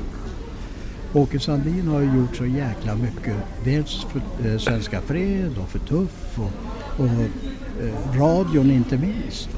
Åke 1.13 1.41
Sandin 1.41 1.89
har 1.89 2.01
ju 2.01 2.17
gjort 2.17 2.37
så 2.37 2.47
jäkla 2.47 2.95
mycket. 2.95 3.37
Dels 3.65 4.05
för 4.05 4.49
eh, 4.49 4.59
Svenska 4.59 5.01
Fred 5.01 5.59
och 5.59 5.69
för 5.69 5.79
Tuff 5.79 6.39
och, 6.39 6.53
och 7.01 7.07
eh, 7.07 8.19
radion 8.19 8.71
inte 8.71 8.99
minst. 8.99 9.49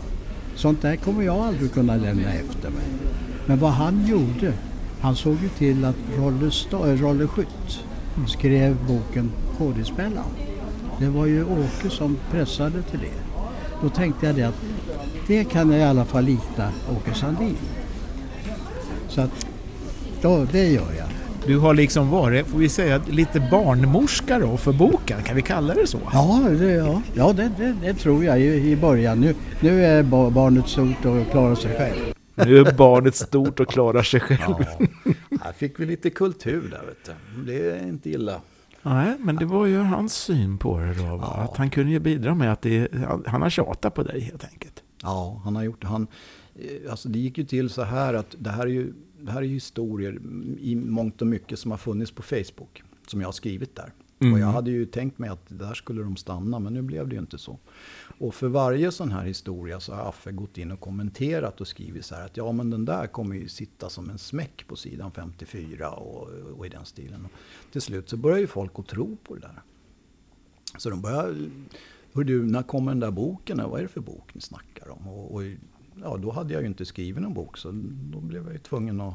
Sånt 0.55 0.83
där 0.83 0.97
kommer 0.97 1.23
jag 1.23 1.37
aldrig 1.37 1.73
kunna 1.73 1.97
lämna 1.97 2.33
efter 2.33 2.71
mig. 2.71 2.85
Men 3.47 3.59
vad 3.59 3.71
han 3.73 4.07
gjorde, 4.07 4.53
han 5.01 5.17
såg 5.17 5.37
ju 5.43 5.49
till 5.49 5.85
att 5.85 5.97
Rolle, 6.19 6.51
äh, 6.73 7.03
Rolle 7.03 7.27
Skytt 7.27 7.81
skrev 8.27 8.77
boken 8.89 9.31
Kodinspelaren. 9.59 10.27
Det 11.01 11.07
var 11.09 11.27
ju 11.27 11.45
Åke 11.45 11.91
som 11.91 12.17
pressade 12.31 12.83
till 12.83 12.99
det. 13.01 13.41
Då 13.83 13.89
tänkte 13.89 14.27
jag 14.27 14.35
det 14.35 14.43
att 14.43 14.63
det 15.27 15.45
kan 15.45 15.71
jag 15.71 15.81
i 15.81 15.85
alla 15.85 16.05
fall 16.05 16.25
likna 16.25 16.69
Åke 16.97 17.15
Sandin. 17.15 17.57
Så 19.09 19.21
att, 19.21 19.47
då, 20.23 20.47
det 20.53 20.69
gör 20.69 20.93
jag. 20.99 21.07
Du 21.47 21.59
har 21.59 21.75
liksom 21.75 22.11
varit, 22.11 22.47
får 22.47 22.59
vi 22.59 22.69
säga, 22.69 23.01
lite 23.11 23.49
barnmorska 23.51 24.39
då 24.39 24.57
för 24.57 24.73
boken, 24.73 25.23
kan 25.23 25.37
vi 25.37 25.43
kalla 25.43 25.75
det 25.75 25.87
så? 25.87 25.99
Ja, 26.13 26.41
det, 26.51 26.71
ja. 26.73 27.03
ja 27.15 27.33
det, 27.33 27.51
det, 27.59 27.75
det 27.83 27.95
tror 27.95 28.25
jag 28.25 28.41
i, 28.41 28.71
i 28.71 28.77
början. 28.77 29.21
Nu, 29.21 29.35
nu 29.61 29.85
är 29.85 30.03
ba- 30.03 30.31
barnet 30.31 30.69
stort 30.69 31.05
och 31.05 31.31
klarar 31.31 31.55
sig 31.55 31.77
själv. 31.77 32.16
Nu 32.37 32.59
är 32.59 32.77
barnet 32.77 33.15
stort 33.15 33.61
och 33.61 33.69
klarar 33.69 34.03
sig 34.03 34.21
själv. 34.21 34.55
Ja, 34.59 35.13
här 35.43 35.53
fick 35.53 35.81
vi 35.81 35.87
lite 35.87 36.11
kultur 36.11 36.69
där 36.71 36.87
vet 36.87 37.05
du. 37.05 37.43
Det 37.53 37.71
är 37.71 37.89
inte 37.89 38.11
illa. 38.11 38.41
Nej, 38.83 39.17
men 39.19 39.37
det 39.37 39.45
var 39.45 39.67
ju 39.67 39.79
hans 39.79 40.15
syn 40.15 40.59
på 40.59 40.79
det 40.79 40.95
då. 40.95 41.05
Ja. 41.05 41.49
Att 41.51 41.57
han 41.57 41.71
kunde 41.71 41.93
ju 41.93 41.99
bidra 41.99 42.35
med 42.35 42.53
att 42.53 42.63
det, 42.63 42.89
han, 43.27 43.43
har 43.43 43.51
tjatat 43.51 43.95
på 43.95 44.03
dig 44.03 44.21
helt 44.21 44.45
enkelt. 44.45 44.83
Ja, 45.03 45.41
han 45.45 45.57
har 45.57 45.63
gjort 45.63 45.81
det. 45.81 45.87
Han, 45.87 46.07
eh, 46.55 46.91
alltså 46.91 47.09
det 47.09 47.19
gick 47.19 47.39
ju 47.39 47.45
till 47.45 47.71
så 47.71 47.83
här 47.83 48.15
att 48.15 48.37
det 48.39 48.51
här 48.51 48.63
är 48.63 48.71
ju, 48.71 48.93
det 49.21 49.33
här 49.33 49.39
är 49.39 49.47
ju 49.47 49.55
historier 49.55 50.21
i 50.61 50.77
mångt 50.77 51.21
och 51.21 51.27
mycket 51.27 51.59
som 51.59 51.71
har 51.71 51.79
funnits 51.79 52.13
på 52.13 52.23
Facebook. 52.23 52.83
Som 53.07 53.21
jag 53.21 53.29
har 53.29 53.33
skrivit 53.33 53.77
där. 53.77 53.93
Mm. 54.19 54.33
Och 54.33 54.39
jag 54.39 54.47
hade 54.47 54.71
ju 54.71 54.87
tänkt 54.87 55.19
mig 55.19 55.31
att 55.31 55.47
där 55.49 55.75
skulle 55.75 56.03
de 56.03 56.17
stanna, 56.17 56.59
men 56.59 56.75
nu 56.75 56.83
blev 56.83 57.09
det 57.09 57.15
ju 57.15 57.21
inte 57.21 57.39
så. 57.39 57.59
Och 58.19 58.35
för 58.35 58.49
varje 58.49 58.93
sån 58.93 59.13
här 59.13 59.25
historia 59.25 59.81
så 59.81 59.95
har 59.95 60.09
Affe 60.09 60.33
gått 60.33 60.59
in 60.59 60.71
och 60.71 60.81
kommenterat 60.81 61.61
och 61.61 61.69
skrivit 61.69 62.05
så 62.05 62.15
här 62.15 62.25
att 62.25 62.37
ja 62.37 62.53
men 62.53 62.71
den 62.71 62.85
där 62.85 63.07
kommer 63.07 63.37
ju 63.37 63.49
sitta 63.49 63.89
som 63.89 64.11
en 64.11 64.19
smäck 64.19 64.67
på 64.67 64.77
sidan 64.77 65.11
54 65.11 65.91
och, 65.91 66.29
och 66.59 66.67
i 66.67 66.69
den 66.69 66.85
stilen. 66.85 67.25
Och 67.25 67.31
till 67.73 67.81
slut 67.81 68.09
så 68.09 68.17
börjar 68.17 68.39
ju 68.39 68.47
folk 68.47 68.73
att 68.75 68.87
tro 68.87 69.17
på 69.17 69.35
det 69.35 69.41
där. 69.41 69.63
Så 70.79 70.91
de 70.91 71.03
börjar, 71.03 71.37
hör 72.13 72.25
du, 72.25 72.47
när 72.47 72.63
kommer 72.63 72.91
den 72.91 73.01
där 73.01 73.11
boken? 73.11 73.61
Vad 73.71 73.79
är 73.79 73.83
det 73.83 73.89
för 73.89 74.01
bok 74.01 74.35
ni 74.35 74.41
snackar 74.41 74.89
om? 74.89 75.09
Och, 75.09 75.35
och 75.35 75.43
ja, 76.03 76.17
då 76.17 76.31
hade 76.31 76.55
jag 76.55 76.63
ju 76.63 76.69
inte 76.69 76.85
skrivit 76.85 77.23
någon 77.23 77.35
bok 77.35 77.59
så 77.59 77.71
då 78.13 78.21
blev 78.21 78.45
jag 78.45 78.53
ju 78.53 78.59
tvungen 78.59 79.01
att 79.01 79.15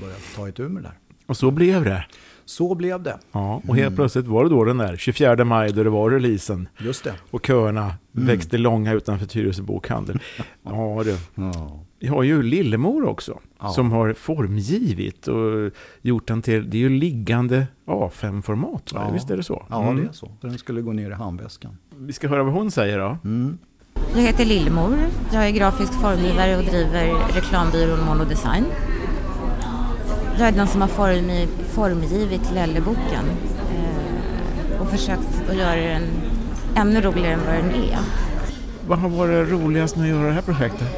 börja 0.00 0.16
ta 0.36 0.48
itu 0.48 0.68
med 0.68 0.82
det 0.82 0.88
där. 0.88 0.98
Och 1.26 1.36
så 1.36 1.50
blev 1.50 1.84
det. 1.84 2.06
Så 2.46 2.74
blev 2.74 3.02
det, 3.02 3.18
Ja, 3.32 3.62
och 3.68 3.76
helt 3.76 3.96
plötsligt 3.96 4.26
var 4.26 4.44
det 4.44 4.50
då 4.50 4.64
den 4.64 4.78
där 4.78 4.96
24 4.96 5.44
maj 5.44 5.72
då 5.72 5.82
det 5.82 5.90
var 5.90 6.10
releasen. 6.10 6.68
just 6.78 7.04
det. 7.04 7.14
Och 7.30 7.46
köerna 7.46 7.94
växte 8.12 8.58
långa 8.58 8.92
utanför 8.92 9.26
Tyresö 9.26 9.62
bokhandel. 9.62 10.18
Ja, 10.62 11.02
du. 11.04 11.16
Ja. 11.34 11.80
Vi 11.98 12.08
har 12.08 12.22
ju 12.22 12.42
Lillemor 12.42 13.04
också, 13.04 13.38
Ja. 13.60 13.68
som 13.68 13.92
har 13.92 14.12
formgivit 14.12 15.28
och 15.28 15.70
gjort 16.02 16.26
den 16.28 16.42
till, 16.42 16.70
det 16.70 16.76
är 16.76 16.80
ju 16.80 16.88
liggande 16.88 17.66
A5-format, 17.86 18.92
va? 18.92 19.02
Ja. 19.06 19.10
visst 19.12 19.30
är 19.30 19.36
det 19.36 19.42
så? 19.42 19.66
Ja, 19.70 19.82
Mm. 19.82 20.02
det 20.02 20.08
är 20.08 20.12
så. 20.12 20.30
Den 20.40 20.58
skulle 20.58 20.80
gå 20.80 20.92
ner 20.92 21.10
i 21.10 21.14
handväskan. 21.14 21.78
Vi 21.98 22.12
ska 22.12 22.28
höra 22.28 22.42
vad 22.42 22.52
hon 22.52 22.70
säger 22.70 22.98
då. 22.98 23.18
Mm. 23.24 23.58
Jag 24.14 24.22
heter 24.22 24.44
Lillemor. 24.44 24.98
Jag 25.32 25.46
är 25.48 25.50
grafisk 25.50 25.92
formgivare 25.92 26.56
och 26.56 26.62
driver 26.64 27.14
reklambyrån 27.34 28.04
Mono 28.06 28.24
Design. 28.24 28.64
Jag 30.38 30.48
är 30.48 30.52
den 30.52 30.66
som 30.68 30.80
har 30.80 30.88
form, 30.88 31.48
formgivit 31.74 32.52
Lelleboken. 32.54 33.24
Eh, 33.70 34.80
och 34.80 34.90
försökt 34.90 35.50
att 35.50 35.56
göra 35.56 35.76
den 35.76 36.02
ännu 36.76 37.00
roligare 37.00 37.32
än 37.32 37.40
vad 37.46 37.54
den 37.54 37.70
är. 37.70 37.98
Vad 38.88 38.98
har 38.98 39.08
varit 39.08 39.50
roligast 39.50 39.96
med 39.96 40.04
att 40.04 40.10
göra 40.10 40.26
det 40.26 40.32
här 40.32 40.42
projektet? 40.42 40.88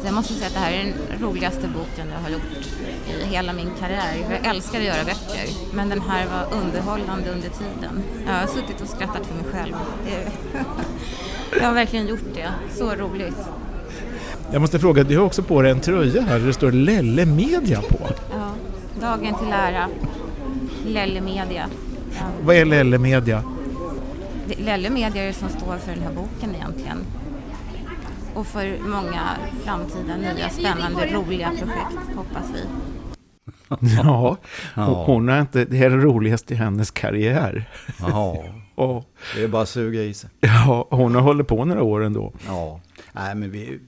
Så 0.00 0.06
jag 0.06 0.14
måste 0.14 0.34
säga 0.34 0.46
att 0.46 0.54
det 0.54 0.60
här 0.60 0.72
är 0.72 0.84
den 0.84 1.22
roligaste 1.28 1.68
boken 1.68 2.06
jag 2.12 2.18
har 2.18 2.30
gjort 2.30 2.66
i 3.06 3.24
hela 3.24 3.52
min 3.52 3.70
karriär. 3.80 4.14
Jag 4.30 4.46
älskar 4.46 4.78
att 4.78 4.84
göra 4.84 5.04
böcker, 5.04 5.74
men 5.74 5.88
den 5.88 6.00
här 6.00 6.26
var 6.26 6.58
underhållande 6.58 7.30
under 7.30 7.48
tiden. 7.48 8.02
Jag 8.26 8.32
har 8.32 8.46
suttit 8.46 8.80
och 8.80 8.88
skrattat 8.88 9.26
för 9.26 9.34
mig 9.34 9.44
själv. 9.52 9.74
Jag 11.60 11.66
har 11.66 11.74
verkligen 11.74 12.06
gjort 12.06 12.34
det. 12.34 12.50
Så 12.74 12.94
roligt. 12.94 13.36
Jag 14.52 14.60
måste 14.60 14.78
fråga, 14.78 15.04
du 15.04 15.18
har 15.18 15.24
också 15.24 15.42
på 15.42 15.62
dig 15.62 15.70
en 15.70 15.80
tröja 15.80 16.22
här 16.22 16.38
där 16.38 16.46
det 16.46 16.52
står 16.52 16.72
Lelle 16.72 17.26
Media 17.26 17.80
på. 17.80 17.98
Ja, 18.30 18.50
dagen 19.00 19.34
till 19.38 19.52
ära. 19.52 19.88
Lelle 20.86 21.20
Media. 21.20 21.66
Ja. 22.18 22.24
Vad 22.44 22.56
är 22.56 22.64
Lelle 22.64 22.98
Media? 22.98 23.42
Lelle 24.58 24.90
Media 24.90 25.22
är 25.22 25.26
det 25.26 25.32
som 25.32 25.48
står 25.48 25.76
för 25.78 25.92
den 25.92 26.02
här 26.02 26.12
boken 26.12 26.54
egentligen. 26.54 26.98
Och 28.34 28.46
för 28.46 28.78
många 28.88 29.22
framtida 29.64 30.16
nya 30.16 30.48
spännande 30.48 31.06
roliga 31.06 31.48
projekt 31.48 32.16
hoppas 32.16 32.44
vi. 32.54 32.60
Ja, 33.96 34.36
hon 35.06 35.28
har 35.28 35.40
inte, 35.40 35.64
det 35.64 35.78
är 35.78 35.90
det 35.90 35.96
roligaste 35.96 36.54
i 36.54 36.56
hennes 36.56 36.90
karriär. 36.90 37.64
Ja, 38.00 38.44
Och, 38.74 39.04
det 39.36 39.42
är 39.44 39.48
bara 39.48 39.62
att 39.62 39.68
suga 39.68 40.02
i 40.02 40.14
sig. 40.14 40.30
ja, 40.40 40.86
hon 40.90 41.14
har 41.14 41.22
hållit 41.22 41.46
på 41.48 41.64
några 41.64 41.82
år 41.82 42.04
ändå. 42.04 42.32
Ja, 42.46 42.80
nej 43.12 43.34
men 43.34 43.50
vi, 43.50 43.78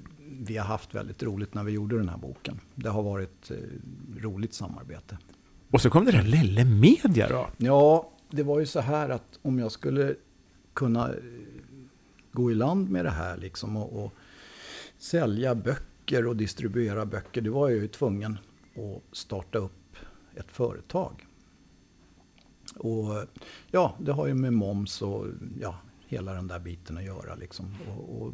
vi 0.46 0.56
har 0.56 0.64
haft 0.64 0.94
väldigt 0.94 1.22
roligt 1.22 1.54
när 1.54 1.64
vi 1.64 1.72
gjorde 1.72 1.98
den 1.98 2.08
här 2.08 2.18
boken. 2.18 2.60
Det 2.74 2.88
har 2.88 3.02
varit 3.02 3.50
eh, 3.50 3.56
roligt 4.20 4.54
samarbete. 4.54 5.18
Och 5.70 5.80
så 5.80 5.90
kom 5.90 6.04
det 6.04 6.12
där 6.12 6.22
Lelle 6.22 6.64
Media 6.64 7.28
då. 7.28 7.48
Ja, 7.56 8.10
det 8.30 8.42
var 8.42 8.60
ju 8.60 8.66
så 8.66 8.80
här 8.80 9.08
att 9.08 9.38
om 9.42 9.58
jag 9.58 9.72
skulle 9.72 10.14
kunna 10.74 11.08
eh, 11.08 11.14
gå 12.32 12.50
i 12.50 12.54
land 12.54 12.90
med 12.90 13.04
det 13.04 13.10
här 13.10 13.36
liksom 13.36 13.76
och, 13.76 14.04
och 14.04 14.12
sälja 14.98 15.54
böcker 15.54 16.26
och 16.26 16.36
distribuera 16.36 17.06
böcker, 17.06 17.40
det 17.40 17.50
var 17.50 17.68
jag 17.68 17.78
ju 17.78 17.88
tvungen 17.88 18.38
att 18.74 19.16
starta 19.16 19.58
upp 19.58 19.96
ett 20.34 20.50
företag. 20.50 21.26
Och 22.76 23.26
ja, 23.70 23.96
det 23.98 24.12
har 24.12 24.26
ju 24.26 24.34
med 24.34 24.52
moms 24.52 25.02
och 25.02 25.26
ja, 25.60 25.78
hela 26.08 26.32
den 26.32 26.46
där 26.48 26.58
biten 26.58 26.96
att 26.98 27.04
göra. 27.04 27.34
Liksom. 27.34 27.66
Och, 27.96 28.22
och, 28.22 28.32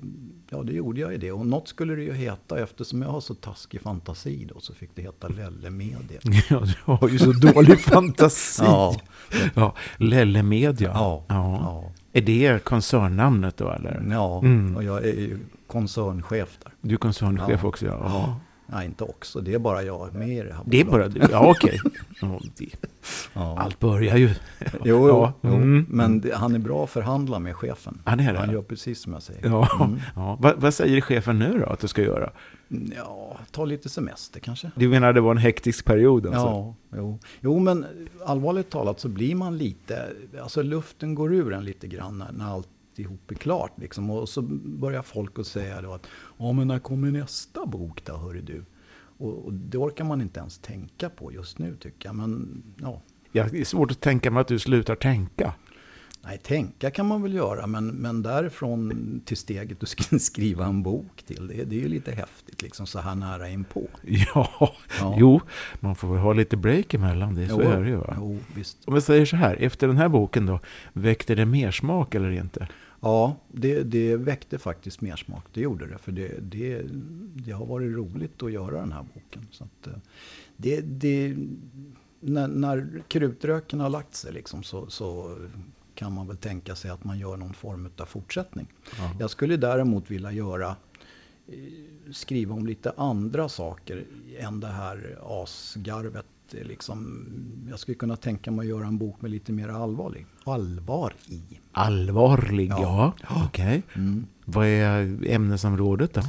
ja, 0.50 0.62
det 0.62 0.72
gjorde 0.72 1.00
jag 1.00 1.12
ju 1.12 1.18
det. 1.18 1.32
Och 1.32 1.46
något 1.46 1.68
skulle 1.68 1.94
det 1.94 2.02
ju 2.02 2.12
heta 2.12 2.58
eftersom 2.62 3.02
jag 3.02 3.08
har 3.08 3.20
så 3.20 3.34
taskig 3.34 3.80
fantasi 3.80 4.48
då, 4.54 4.60
så 4.60 4.74
fick 4.74 4.90
det 4.94 5.02
heta 5.02 5.28
Lelle 5.28 5.70
Media. 5.70 6.20
Ja, 6.50 6.60
du 6.60 6.74
har 6.92 7.08
ju 7.08 7.18
så 7.18 7.32
dålig 7.32 7.80
fantasi. 7.84 8.62
Ja, 8.64 8.96
Ja, 9.54 9.74
Lelle 9.96 10.42
Media. 10.42 10.90
ja, 10.94 11.24
Ja. 11.28 11.58
ja. 11.62 11.92
Är 12.12 12.22
det 12.22 12.64
koncernnamnet 12.64 13.56
då 13.56 13.70
eller? 13.70 14.06
ja. 14.10 14.38
Mm. 14.38 14.76
och 14.76 14.84
jag 14.84 15.04
är 15.04 15.12
ju 15.20 15.38
koncernchef 15.66 16.58
där. 16.62 16.72
Du 16.80 16.94
är 16.94 16.98
koncernchef 16.98 17.60
Ja. 17.62 17.68
också 17.68 17.86
ja. 17.86 17.98
ja. 18.04 18.40
Nej, 18.72 18.86
inte 18.86 19.04
också. 19.04 19.40
Det 19.40 19.54
är 19.54 19.58
bara 19.58 19.82
jag 19.82 20.14
med 20.14 20.28
i 20.28 20.42
det 20.42 20.54
här 20.54 20.62
Det 20.66 20.80
är 20.80 20.84
bara 20.84 21.08
du? 21.08 21.20
Ja, 21.30 21.50
okej. 21.50 21.80
Det- 22.58 22.66
Ja. 23.34 23.58
Allt 23.58 23.78
börjar 23.80 24.16
ju. 24.16 24.28
Jo, 24.84 25.08
jo, 25.08 25.32
jo. 25.42 25.50
mm. 25.54 25.86
men 25.88 26.20
det, 26.20 26.34
han 26.34 26.54
är 26.54 26.58
bra 26.58 26.84
att 26.84 26.90
förhandla 26.90 27.38
med 27.38 27.56
chefen. 27.56 27.98
Han 28.04 28.20
är 28.20 28.32
det? 28.32 28.38
Han 28.38 28.50
gör 28.50 28.62
precis 28.62 29.00
som 29.02 29.12
jag 29.12 29.22
säger. 29.22 29.48
Ja, 29.48 29.68
Mm. 29.84 30.00
ja. 30.16 30.36
Vad, 30.40 30.56
vad 30.60 30.74
säger 30.74 31.00
chefen 31.00 31.38
nu 31.38 31.58
då 31.58 31.66
att 31.66 31.80
du 31.80 31.88
ska 31.88 32.02
göra? 32.02 32.30
ja, 32.96 33.38
ta 33.50 33.64
lite 33.64 33.88
semester 33.88 34.40
kanske. 34.40 34.70
Du 34.74 34.88
menar 34.88 35.12
det 35.12 35.20
var 35.20 35.30
en 35.30 35.36
hektisk 35.38 35.84
period 35.84 36.26
alltså? 36.26 36.40
Ja, 36.40 36.74
jo. 36.96 37.18
jo, 37.40 37.58
men 37.58 37.86
allvarligt 38.26 38.70
talat 38.70 39.00
så 39.00 39.08
blir 39.08 39.34
man 39.34 39.58
lite, 39.58 40.06
alltså 40.42 40.62
luften 40.62 41.14
går 41.14 41.34
ur 41.34 41.52
en 41.52 41.64
lite 41.64 41.86
grann 41.86 42.18
när, 42.18 42.32
när 42.32 42.62
alltihop 43.00 43.30
är 43.30 43.34
klart. 43.34 43.72
Liksom. 43.78 44.10
Och 44.10 44.28
så 44.28 44.42
börjar 44.42 45.02
folk 45.02 45.38
att 45.38 45.46
säga 45.46 45.80
då 45.82 45.92
att, 45.92 46.06
ja 46.38 46.52
men 46.52 46.68
när 46.68 46.78
kommer 46.78 47.10
nästa 47.10 47.66
bok 47.66 48.04
då, 48.04 48.16
hörru 48.16 48.40
du? 48.40 48.64
Och, 49.18 49.44
och 49.44 49.52
det 49.52 49.78
orkar 49.78 50.04
man 50.04 50.20
inte 50.20 50.40
ens 50.40 50.58
tänka 50.58 51.10
på 51.10 51.32
just 51.32 51.58
nu 51.58 51.76
tycker 51.76 52.08
jag. 52.08 52.14
Men 52.16 52.62
ja, 52.80 53.02
Ja, 53.32 53.46
det 53.50 53.60
är 53.60 53.64
svårt 53.64 53.90
att 53.90 54.00
tänka 54.00 54.30
mig 54.30 54.40
att 54.40 54.48
du 54.48 54.58
slutar 54.58 54.94
tänka. 54.94 55.54
nej, 56.24 56.38
tänka 56.38 56.90
kan 56.90 57.06
man 57.06 57.22
väl 57.22 57.34
göra, 57.34 57.66
men, 57.66 57.86
men 57.88 58.22
därifrån 58.22 59.20
till 59.24 59.36
steget 59.36 59.82
att 59.82 59.88
sk- 59.88 60.18
skriva 60.18 60.66
en 60.66 60.82
bok 60.82 61.22
till, 61.26 61.46
det, 61.46 61.64
det 61.64 61.76
är 61.76 61.80
ju 61.80 61.88
lite 61.88 62.12
häftigt 62.12 62.62
liksom 62.62 62.86
så 62.86 62.98
här 63.00 63.14
nära 63.14 63.48
inpå. 63.48 63.88
Ja, 64.02 64.48
Ja. 65.00 65.14
jo, 65.18 65.40
man 65.80 65.94
får 65.96 66.08
väl 66.08 66.18
ha 66.18 66.32
lite 66.32 66.56
break 66.56 66.94
emellan 66.94 67.34
det, 67.34 67.48
så 67.48 67.60
är 67.60 67.80
det 67.82 67.88
ju 67.88 67.96
va? 67.96 68.14
Jo, 68.16 68.38
visst. 68.54 68.78
Om 68.86 68.94
jag 68.94 69.02
säger 69.02 69.26
så 69.26 69.36
här, 69.36 69.56
efter 69.60 69.86
den 69.86 69.96
här 69.96 70.08
boken 70.08 70.46
då, 70.46 70.60
väckte 70.92 71.34
det 71.34 71.46
mer 71.46 71.70
smak 71.70 72.14
eller 72.14 72.30
inte? 72.30 72.68
Ja, 73.00 73.36
det, 73.48 73.82
det 73.82 74.16
väckte 74.16 74.58
faktiskt 74.58 75.00
mer 75.00 75.16
smak. 75.16 75.44
Det 75.52 75.60
gjorde 75.60 75.86
det. 75.86 75.98
För 75.98 76.12
det, 76.12 76.38
det, 76.40 76.82
det 77.34 77.52
har 77.52 77.66
varit 77.66 77.96
roligt 77.96 78.42
att 78.42 78.52
göra 78.52 78.80
den 78.80 78.92
här 78.92 79.06
boken. 79.14 79.46
Så 79.50 79.64
att, 79.64 79.86
eh, 79.86 79.92
det, 80.56 80.80
det, 80.80 81.36
när, 82.20 82.48
när 82.48 83.02
krutröken 83.08 83.80
har 83.80 83.88
lagt 83.88 84.14
sig 84.14 84.32
liksom, 84.32 84.62
så, 84.62 84.90
så 84.90 85.38
kan 85.94 86.12
man 86.12 86.26
väl 86.26 86.36
tänka 86.36 86.74
sig 86.74 86.90
att 86.90 87.04
man 87.04 87.18
gör 87.18 87.36
någon 87.36 87.54
form 87.54 87.90
av 87.98 88.06
fortsättning. 88.06 88.66
Ja. 88.98 89.16
Jag 89.20 89.30
skulle 89.30 89.56
däremot 89.56 90.10
vilja 90.10 90.32
göra 90.32 90.76
eh, 91.46 91.54
skriva 92.12 92.54
om 92.54 92.66
lite 92.66 92.92
andra 92.96 93.48
saker 93.48 94.04
än 94.38 94.60
det 94.60 94.66
här 94.66 95.18
asgarvet. 95.22 96.26
Eh, 96.54 96.64
Liksom, 96.64 97.26
jag 97.70 97.78
skulle 97.78 97.94
kunna 97.94 98.16
tänka 98.16 98.50
mig 98.50 98.64
att 98.64 98.68
göra 98.68 98.86
en 98.86 98.98
bok 98.98 99.22
med 99.22 99.30
lite 99.30 99.52
mer 99.52 99.68
allvarlig, 99.68 100.26
allvar 100.44 101.14
i. 101.26 101.42
Allvarlig, 101.72 102.70
ja. 102.70 103.14
Ja. 103.28 103.44
Okej. 103.46 103.82
Mm. 103.94 104.26
Vad 104.44 104.66
är 104.66 105.18
ämnesområdet 105.26 106.14
då? 106.14 106.22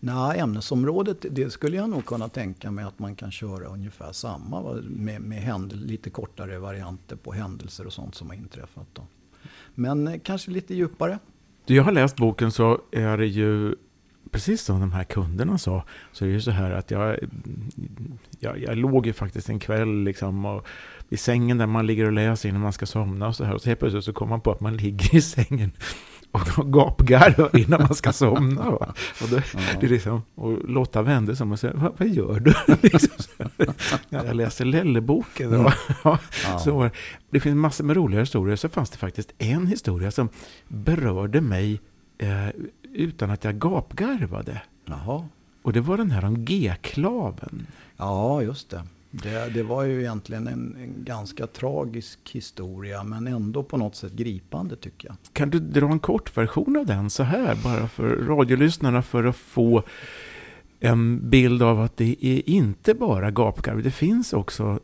Nej, 0.00 0.38
ämnesområdet, 0.38 1.26
det 1.30 1.50
skulle 1.50 1.76
jag 1.76 1.90
nog 1.90 2.06
kunna 2.06 2.28
tänka 2.28 2.70
mig 2.70 2.84
att 2.84 2.98
man 2.98 3.16
kan 3.16 3.30
köra 3.30 3.66
ungefär 3.68 4.12
samma. 4.12 4.82
Med, 4.82 5.20
med 5.20 5.38
händel, 5.42 5.86
lite 5.86 6.10
kortare 6.10 6.58
varianter 6.58 7.16
på 7.16 7.32
händelser 7.32 7.86
och 7.86 7.92
sånt 7.92 8.14
som 8.14 8.28
har 8.28 8.34
inträffat. 8.36 8.86
Då. 8.92 9.06
Men 9.74 10.08
eh, 10.08 10.20
kanske 10.22 10.50
lite 10.50 10.74
djupare. 10.74 11.18
Då 11.66 11.74
jag 11.74 11.82
har 11.82 11.92
läst 11.92 12.16
boken 12.16 12.52
så 12.52 12.80
är 12.92 13.18
det 13.18 13.26
ju, 13.26 13.74
precis 14.30 14.62
som 14.62 14.80
de 14.80 14.92
här 14.92 15.04
kunderna 15.04 15.58
sa, 15.58 15.84
så 16.12 16.24
är 16.24 16.28
det 16.28 16.34
ju 16.34 16.40
så 16.40 16.50
här 16.50 16.70
att 16.70 16.90
jag, 16.90 17.16
jag, 18.38 18.58
jag 18.58 18.76
låg 18.78 19.06
ju 19.06 19.12
faktiskt 19.12 19.48
en 19.48 19.58
kväll 19.58 20.02
liksom 20.04 20.44
och 20.44 20.66
i 21.08 21.16
sängen 21.16 21.58
där 21.58 21.66
man 21.66 21.86
ligger 21.86 22.04
och 22.06 22.12
läser 22.12 22.48
innan 22.48 22.60
man 22.60 22.72
ska 22.72 22.86
somna 22.86 23.28
och 23.28 23.36
så 23.36 23.44
här. 23.44 23.54
Och 23.54 23.60
så 23.62 23.68
helt 23.68 23.80
plötsligt 23.80 24.04
så 24.04 24.12
kommer 24.12 24.30
man 24.30 24.40
på 24.40 24.52
att 24.52 24.60
man 24.60 24.76
ligger 24.76 25.14
i 25.14 25.20
sängen 25.22 25.72
och 26.32 26.40
gapgarvar 26.72 27.56
innan 27.58 27.80
man 27.82 27.94
ska 27.94 28.12
somna. 28.12 28.70
Va? 28.70 28.94
Och 29.22 29.28
det, 29.28 29.42
det 29.80 29.86
är 29.86 29.90
liksom, 29.90 30.22
och 30.34 30.68
Lotta 30.70 31.02
vände 31.02 31.36
sig 31.36 31.44
om 31.44 31.52
och 31.52 31.60
sa, 31.60 31.68
vad, 31.74 31.92
vad 31.98 32.08
gör 32.08 32.40
du? 32.40 32.54
liksom. 32.88 33.24
Ja, 34.08 34.24
jag 34.24 34.36
läser 34.36 34.64
Lelleboken. 34.64 35.54
Mm. 35.54 35.72
Ja, 36.04 36.18
Ja. 36.44 36.58
så 36.58 36.90
det 37.30 37.40
finns 37.40 37.56
massor 37.56 37.84
med 37.84 37.96
roliga 37.96 38.20
historier. 38.20 38.56
Så 38.56 38.68
fanns 38.68 38.90
det 38.90 38.98
faktiskt 38.98 39.32
en 39.38 39.66
historia 39.66 40.10
som 40.10 40.28
berörde 40.68 41.40
mig 41.40 41.80
eh, 42.20 42.48
utan 42.92 43.30
att 43.30 43.44
jag 43.44 43.58
gapgarvade. 43.58 44.62
Jaha. 44.84 45.28
Och 45.62 45.72
det 45.72 45.80
var 45.80 45.96
den 45.96 46.10
här 46.10 46.24
om 46.24 46.44
G-klaven. 46.44 47.66
Ja, 47.96 48.42
just 48.42 48.70
det. 48.70 48.82
det. 49.10 49.50
Det 49.54 49.62
var 49.62 49.82
ju 49.82 50.00
egentligen 50.00 50.46
en, 50.46 50.76
en 50.76 51.04
ganska 51.04 51.46
tragisk 51.46 52.18
historia, 52.32 53.04
men 53.04 53.26
ändå 53.26 53.62
på 53.62 53.76
något 53.76 53.96
sätt 53.96 54.12
gripande 54.12 54.76
tycker 54.76 55.08
jag. 55.08 55.16
Kan 55.32 55.50
du 55.50 55.58
dra 55.58 55.86
en 55.86 55.98
kort 55.98 56.36
version 56.36 56.76
av 56.76 56.86
den 56.86 57.10
så 57.10 57.22
här, 57.22 57.58
bara 57.64 57.88
för 57.88 58.16
radiolyssnarna 58.16 59.02
för 59.02 59.24
att 59.24 59.36
få 59.36 59.82
en 60.80 61.30
bild 61.30 61.62
av 61.62 61.80
att 61.80 61.96
det 61.96 62.24
är 62.26 62.50
inte 62.50 62.94
bara 62.94 63.30
gapgarv, 63.30 63.82
det 63.82 63.90
finns 63.90 64.32
också 64.32 64.80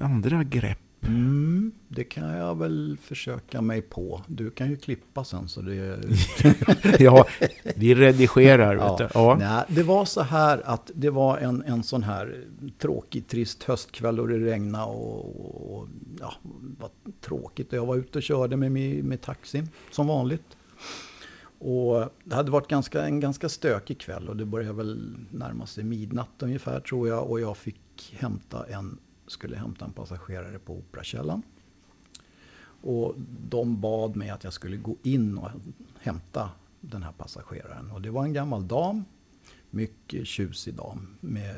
andra 0.00 0.44
grepp. 0.44 0.78
Mm, 1.06 1.72
det 1.88 2.04
kan 2.04 2.28
jag 2.28 2.58
väl 2.58 2.98
försöka 3.02 3.60
mig 3.60 3.82
på. 3.82 4.22
Du 4.26 4.50
kan 4.50 4.70
ju 4.70 4.76
klippa 4.76 5.24
sen 5.24 5.48
så 5.48 5.60
det... 5.60 5.98
Ja, 6.98 7.26
vi 7.76 7.94
redigerar. 7.94 8.74
Ja. 8.76 9.08
Ja. 9.14 9.36
Nej, 9.40 9.64
det 9.68 9.82
var 9.82 10.04
så 10.04 10.22
här 10.22 10.62
att 10.64 10.90
det 10.94 11.10
var 11.10 11.38
en, 11.38 11.62
en 11.62 11.82
sån 11.82 12.02
här 12.02 12.44
tråkig, 12.78 13.28
trist 13.28 13.62
höstkväll 13.62 14.20
och 14.20 14.28
det 14.28 14.38
regnade 14.38 14.84
och, 14.84 15.78
och 15.78 15.88
ja, 16.20 16.34
var 16.78 16.90
tråkigt. 17.20 17.72
Jag 17.72 17.86
var 17.86 17.96
ute 17.96 18.18
och 18.18 18.22
körde 18.22 18.56
med, 18.56 18.72
med, 18.72 19.04
med 19.04 19.20
taxin 19.20 19.68
som 19.90 20.06
vanligt. 20.06 20.56
Och 21.58 22.10
det 22.24 22.34
hade 22.34 22.50
varit 22.50 22.68
ganska, 22.68 23.02
en 23.02 23.20
ganska 23.20 23.48
stökig 23.48 24.00
kväll 24.00 24.28
och 24.28 24.36
det 24.36 24.44
började 24.44 24.72
väl 24.72 25.16
närma 25.30 25.66
sig 25.66 25.84
midnatt 25.84 26.42
ungefär 26.42 26.80
tror 26.80 27.08
jag. 27.08 27.30
Och 27.30 27.40
jag 27.40 27.56
fick 27.56 28.14
hämta 28.18 28.66
en, 28.66 28.98
skulle 29.26 29.56
hämta 29.56 29.84
en 29.84 29.92
passagerare 29.92 30.58
på 30.58 30.72
Operakällan. 30.72 31.42
Och 32.82 33.14
de 33.48 33.80
bad 33.80 34.16
mig 34.16 34.30
att 34.30 34.44
jag 34.44 34.52
skulle 34.52 34.76
gå 34.76 34.96
in 35.02 35.38
och 35.38 35.50
hämta 36.00 36.50
den 36.80 37.02
här 37.02 37.12
passageraren. 37.12 37.90
Och 37.90 38.02
det 38.02 38.10
var 38.10 38.24
en 38.24 38.32
gammal 38.32 38.68
dam, 38.68 39.04
mycket 39.70 40.26
tjusig 40.26 40.74
dam, 40.74 41.16
med 41.20 41.56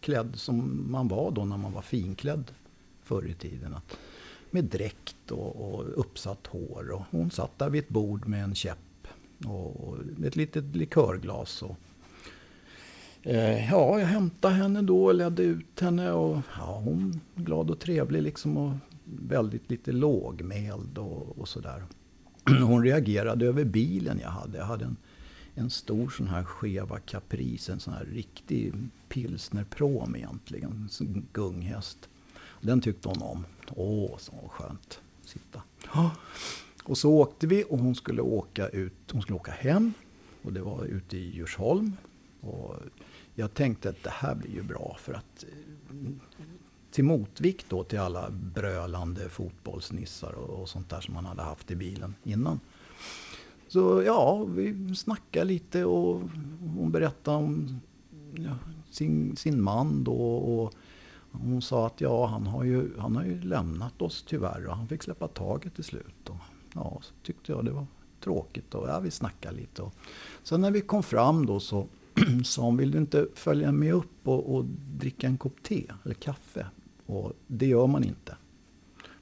klädd 0.00 0.36
som 0.36 0.86
man 0.90 1.08
var 1.08 1.30
då 1.30 1.44
när 1.44 1.56
man 1.56 1.72
var 1.72 1.82
finklädd 1.82 2.50
förr 3.02 3.26
i 3.26 3.34
tiden. 3.34 3.74
Att- 3.74 3.96
med 4.50 4.64
dräkt 4.64 5.30
och, 5.30 5.74
och 5.74 6.00
uppsatt 6.00 6.46
hår. 6.46 6.90
Och 6.90 7.02
hon 7.10 7.30
satt 7.30 7.58
där 7.58 7.70
vid 7.70 7.82
ett 7.82 7.88
bord 7.88 8.26
med 8.26 8.44
en 8.44 8.54
käpp 8.54 9.06
och, 9.46 9.98
ett 10.24 10.36
litet 10.36 10.64
likörglas. 10.76 11.62
Och, 11.62 11.76
Eh, 13.28 13.70
ja, 13.70 14.00
jag 14.00 14.06
hämtade 14.06 14.54
henne 14.54 14.82
då 14.82 15.04
och 15.04 15.14
ledde 15.14 15.42
ut 15.42 15.80
henne. 15.80 16.12
Och, 16.12 16.42
ja, 16.58 16.80
hon 16.84 17.20
glad 17.34 17.70
och 17.70 17.78
trevlig 17.78 18.22
liksom 18.22 18.56
och 18.56 18.72
väldigt 19.04 19.70
lite 19.70 19.92
lågmäld 19.92 20.98
och, 20.98 21.38
och 21.38 21.48
sådär. 21.48 21.82
Hon 22.62 22.82
reagerade 22.82 23.46
över 23.46 23.64
bilen 23.64 24.18
jag 24.22 24.30
hade. 24.30 24.58
Jag 24.58 24.64
hade 24.64 24.84
en, 24.84 24.96
en 25.54 25.70
stor 25.70 26.08
sån 26.08 26.28
här 26.28 26.44
skeva 26.44 26.98
Caprice, 26.98 27.72
en 27.72 27.80
sån 27.80 27.94
här 27.94 28.04
riktig 28.04 28.74
pilsnerprom 29.08 30.16
egentligen, 30.16 30.88
en 31.00 31.26
gunghäst. 31.32 32.08
Den 32.60 32.80
tyckte 32.80 33.08
hon 33.08 33.22
om. 33.22 33.44
Åh, 33.68 34.18
så 34.18 34.32
skönt. 34.48 35.00
Sitta. 35.24 35.62
Och 36.84 36.98
så 36.98 37.12
åkte 37.12 37.46
vi 37.46 37.64
och 37.68 37.78
hon 37.78 37.94
skulle 37.94 38.22
åka 38.22 38.68
ut, 38.68 39.12
hon 39.12 39.22
skulle 39.22 39.36
åka 39.36 39.52
hem. 39.52 39.92
Och 40.42 40.52
det 40.52 40.60
var 40.60 40.84
ute 40.84 41.16
i 41.16 41.30
Djursholm. 41.30 41.92
Och 42.40 42.74
jag 43.38 43.54
tänkte 43.54 43.88
att 43.88 44.02
det 44.02 44.10
här 44.10 44.34
blir 44.34 44.50
ju 44.50 44.62
bra 44.62 44.96
för 45.00 45.12
att 45.12 45.44
eh, 45.44 46.10
till 46.90 47.04
motvikt 47.04 47.66
då 47.68 47.84
till 47.84 47.98
alla 47.98 48.30
brölande 48.30 49.28
fotbollsnissar 49.28 50.32
och, 50.32 50.62
och 50.62 50.68
sånt 50.68 50.90
där 50.90 51.00
som 51.00 51.14
man 51.14 51.24
hade 51.24 51.42
haft 51.42 51.70
i 51.70 51.76
bilen 51.76 52.14
innan. 52.24 52.60
Så 53.68 54.02
ja, 54.02 54.44
vi 54.44 54.94
snackade 54.94 55.44
lite 55.44 55.84
och 55.84 56.22
hon 56.76 56.90
berättade 56.90 57.36
om 57.36 57.80
ja, 58.34 58.54
sin, 58.90 59.36
sin 59.36 59.62
man 59.62 60.04
då. 60.04 60.36
Och 60.36 60.74
hon 61.30 61.62
sa 61.62 61.86
att 61.86 62.00
ja, 62.00 62.26
han 62.26 62.46
har, 62.46 62.64
ju, 62.64 62.98
han 62.98 63.16
har 63.16 63.24
ju 63.24 63.42
lämnat 63.42 64.02
oss 64.02 64.24
tyvärr 64.28 64.66
och 64.66 64.76
han 64.76 64.88
fick 64.88 65.02
släppa 65.02 65.28
taget 65.28 65.74
till 65.74 65.84
slut. 65.84 66.28
Och, 66.28 66.36
ja, 66.74 66.98
så 67.02 67.14
tyckte 67.22 67.52
jag 67.52 67.64
det 67.64 67.70
var 67.70 67.86
tråkigt 68.20 68.74
och 68.74 68.88
ja, 68.88 69.00
vi 69.00 69.10
snackade 69.10 69.56
lite. 69.56 69.82
Och, 69.82 69.94
sen 70.42 70.60
när 70.60 70.70
vi 70.70 70.80
kom 70.80 71.02
fram 71.02 71.46
då 71.46 71.60
så 71.60 71.86
sa 72.44 72.62
hon, 72.62 72.76
vill 72.76 72.90
du 72.90 72.98
inte 72.98 73.26
följa 73.34 73.72
med 73.72 73.94
upp 73.94 74.28
och, 74.28 74.54
och 74.54 74.64
dricka 74.98 75.26
en 75.26 75.38
kopp 75.38 75.62
te 75.62 75.84
eller 76.04 76.14
kaffe? 76.14 76.66
Och 77.06 77.32
det 77.46 77.66
gör 77.66 77.86
man 77.86 78.04
inte. 78.04 78.36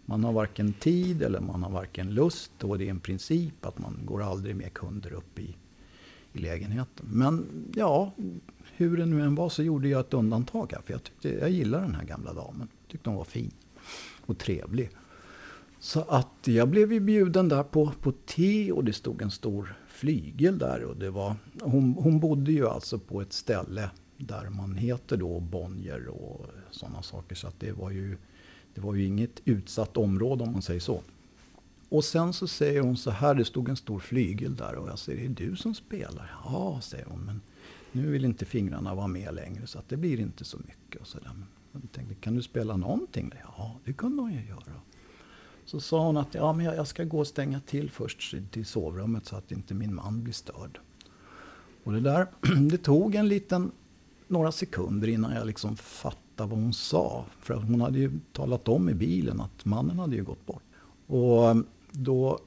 Man 0.06 0.24
har 0.24 0.32
varken 0.32 0.72
tid 0.72 1.22
eller 1.22 1.40
man 1.40 1.62
har 1.62 1.70
varken 1.70 2.14
lust 2.14 2.64
och 2.64 2.78
det 2.78 2.86
är 2.86 2.90
en 2.90 3.00
princip 3.00 3.66
att 3.66 3.78
man 3.78 4.00
går 4.04 4.22
aldrig 4.22 4.56
med 4.56 4.74
kunder 4.74 5.12
upp 5.12 5.38
i, 5.38 5.56
i 6.32 6.38
lägenheten. 6.38 7.06
Men 7.12 7.46
ja, 7.74 8.12
hur 8.76 8.96
det 8.96 9.06
nu 9.06 9.22
än 9.22 9.34
var 9.34 9.48
så 9.48 9.62
gjorde 9.62 9.88
jag 9.88 10.00
ett 10.00 10.14
undantag 10.14 10.72
här. 10.72 10.82
För 10.82 10.92
jag, 10.92 11.02
tyckte, 11.02 11.28
jag 11.28 11.50
gillar 11.50 11.80
den 11.80 11.94
här 11.94 12.04
gamla 12.04 12.32
damen. 12.32 12.68
Tyckte 12.88 13.10
hon 13.10 13.16
var 13.16 13.24
fin 13.24 13.50
och 14.26 14.38
trevlig. 14.38 14.90
Så 15.78 16.00
att 16.00 16.38
jag 16.44 16.68
blev 16.68 16.92
ju 16.92 17.00
bjuden 17.00 17.48
där 17.48 17.62
på, 17.62 17.92
på 18.00 18.12
te 18.12 18.72
och 18.72 18.84
det 18.84 18.92
stod 18.92 19.22
en 19.22 19.30
stor 19.30 19.76
flygel 19.94 20.58
där. 20.58 20.84
Och 20.84 20.96
det 20.96 21.10
var, 21.10 21.36
hon, 21.60 21.94
hon 21.94 22.20
bodde 22.20 22.52
ju 22.52 22.68
alltså 22.68 22.98
på 22.98 23.20
ett 23.20 23.32
ställe 23.32 23.90
där 24.16 24.50
man 24.50 24.74
heter 24.74 25.16
då 25.16 25.40
Bonnier 25.40 26.08
och 26.08 26.46
sådana 26.70 27.02
saker. 27.02 27.34
Så 27.34 27.46
att 27.46 27.60
det 27.60 27.72
var 27.72 27.90
ju 27.90 28.16
det 28.74 28.80
var 28.80 28.94
ju 28.94 29.04
inget 29.04 29.40
utsatt 29.44 29.96
område 29.96 30.44
om 30.44 30.52
man 30.52 30.62
säger 30.62 30.80
så. 30.80 31.02
Och 31.88 32.04
sen 32.04 32.32
så 32.32 32.46
säger 32.46 32.80
hon 32.80 32.96
så 32.96 33.10
här, 33.10 33.34
det 33.34 33.44
stod 33.44 33.68
en 33.68 33.76
stor 33.76 33.98
flygel 33.98 34.56
där 34.56 34.74
och 34.74 34.88
jag 34.88 34.98
säger, 34.98 35.28
det 35.28 35.44
är 35.44 35.48
du 35.50 35.56
som 35.56 35.74
spelar? 35.74 36.30
Ja, 36.44 36.80
säger 36.82 37.04
hon, 37.04 37.20
men 37.20 37.40
nu 37.92 38.10
vill 38.10 38.24
inte 38.24 38.44
fingrarna 38.44 38.94
vara 38.94 39.06
med 39.06 39.34
längre 39.34 39.66
så 39.66 39.78
att 39.78 39.88
det 39.88 39.96
blir 39.96 40.20
inte 40.20 40.44
så 40.44 40.58
mycket. 40.58 41.00
Och 41.00 41.06
så 41.06 41.18
där. 41.18 41.30
Men 41.34 41.46
Jag 41.72 41.92
tänkte, 41.92 42.14
kan 42.14 42.34
du 42.34 42.42
spela 42.42 42.76
någonting? 42.76 43.32
Ja, 43.56 43.80
det 43.84 43.92
kunde 43.92 44.22
hon 44.22 44.32
ju 44.32 44.46
göra. 44.46 44.80
Så 45.64 45.80
sa 45.80 46.06
hon 46.06 46.16
att 46.16 46.34
ja, 46.34 46.52
men 46.52 46.66
jag 46.66 46.86
ska 46.86 47.04
gå 47.04 47.18
och 47.18 47.26
stänga 47.26 47.60
till 47.60 47.90
först 47.90 48.34
till 48.50 48.66
sovrummet 48.66 49.26
så 49.26 49.36
att 49.36 49.52
inte 49.52 49.74
min 49.74 49.94
man 49.94 50.22
blir 50.22 50.34
störd. 50.34 50.78
Och 51.84 51.92
det 51.92 52.00
där, 52.00 52.26
det 52.70 52.78
tog 52.78 53.14
en 53.14 53.28
liten, 53.28 53.72
några 54.28 54.52
sekunder 54.52 55.08
innan 55.08 55.34
jag 55.34 55.46
liksom 55.46 55.76
fattade 55.76 56.50
vad 56.50 56.58
hon 56.58 56.72
sa. 56.72 57.24
För 57.40 57.54
hon 57.54 57.80
hade 57.80 57.98
ju 57.98 58.20
talat 58.32 58.68
om 58.68 58.88
i 58.88 58.94
bilen 58.94 59.40
att 59.40 59.64
mannen 59.64 59.98
hade 59.98 60.16
ju 60.16 60.24
gått 60.24 60.46
bort. 60.46 60.62
Och 61.06 61.50
eh, 61.50 61.56
då 61.90 62.38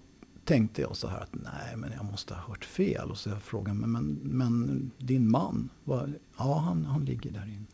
tänkte 0.45 0.81
jag 0.81 0.95
så 0.95 1.07
här 1.07 1.19
att 1.19 1.33
nej, 1.33 1.77
men 1.77 1.91
jag 1.95 2.05
måste 2.05 2.33
ha 2.33 2.41
hört 2.41 2.65
fel. 2.65 3.11
Och 3.11 3.17
så 3.17 3.29
jag 3.29 3.41
frågade, 3.41 3.73
men, 3.73 3.91
men, 3.91 4.19
men 4.23 4.91
din 4.97 5.29
man, 5.29 5.69
var, 5.83 6.13
ja 6.37 6.57
han, 6.57 6.85
han 6.85 7.05
ligger 7.05 7.31
där 7.31 7.45
inne. 7.45 7.65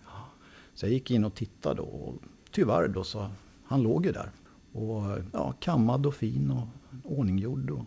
Så 0.74 0.86
jag 0.86 0.94
gick 0.94 1.12
in 1.12 1.24
och 1.24 1.36
tittade 1.36 1.82
och 1.82 2.16
tyvärr 2.52 2.88
då 2.88 3.04
så, 3.04 3.30
han 3.64 3.82
låg 3.82 4.06
ju 4.06 4.12
där. 4.12 4.32
Och 4.74 5.04
ja, 5.32 5.54
kammad 5.60 6.06
och 6.06 6.16
fin 6.16 6.52
och 6.52 6.68
ordninggjord. 7.04 7.70
Och, 7.70 7.86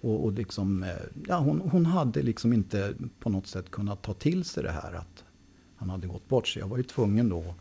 och, 0.00 0.24
och 0.24 0.32
liksom, 0.32 0.86
ja, 1.28 1.38
hon, 1.38 1.60
hon 1.60 1.86
hade 1.86 2.22
liksom 2.22 2.52
inte 2.52 2.94
på 3.20 3.30
något 3.30 3.46
sätt 3.46 3.70
kunnat 3.70 4.02
ta 4.02 4.14
till 4.14 4.44
sig 4.44 4.62
det 4.62 4.72
här 4.72 4.92
att 4.92 5.24
han 5.76 5.90
hade 5.90 6.06
gått 6.06 6.28
bort. 6.28 6.48
Så 6.48 6.58
jag 6.58 6.68
var 6.68 6.76
ju 6.76 6.82
tvungen 6.82 7.28
då 7.28 7.54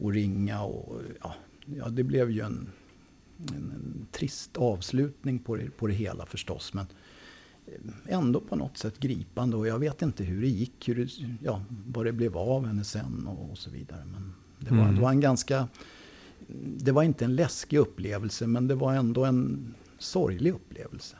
att 0.00 0.14
ringa 0.14 0.62
och 0.62 1.00
ja, 1.22 1.34
ja 1.76 1.88
det 1.88 2.02
blev 2.02 2.30
ju 2.30 2.40
en, 2.40 2.68
en, 3.38 3.54
en, 3.56 4.06
trist 4.12 4.56
avslutning 4.56 5.38
på 5.38 5.56
det, 5.56 5.70
på 5.70 5.86
det 5.86 5.94
hela 5.94 6.26
förstås. 6.26 6.74
Men 6.74 6.86
eh, 7.66 8.14
ändå 8.14 8.40
på 8.40 8.56
något 8.56 8.78
sätt 8.78 8.98
gripande 8.98 9.56
och 9.56 9.66
jag 9.66 9.78
vet 9.78 10.02
inte 10.02 10.24
hur 10.24 10.40
det 10.40 10.48
gick, 10.48 10.88
hur 10.88 10.94
det, 10.94 11.36
ja, 11.42 11.62
vad 11.86 12.04
det 12.04 12.12
blev 12.12 12.36
av 12.36 12.66
henne 12.66 12.84
sen 12.84 13.26
och, 13.26 13.50
och 13.50 13.58
så 13.58 13.70
vidare. 13.70 14.04
Men 14.12 14.34
det 14.58 14.70
var, 14.70 14.82
mm. 14.82 14.94
det 14.94 15.00
var 15.00 15.10
en 15.10 15.20
ganska, 15.20 15.68
det 16.76 16.92
var 16.92 17.02
inte 17.02 17.24
en 17.24 17.36
läskig 17.36 17.78
upplevelse 17.78 18.46
men 18.46 18.68
det 18.68 18.74
var 18.74 18.94
ändå 18.94 19.24
en 19.24 19.74
sorglig 19.98 20.52
upplevelse. 20.52 21.16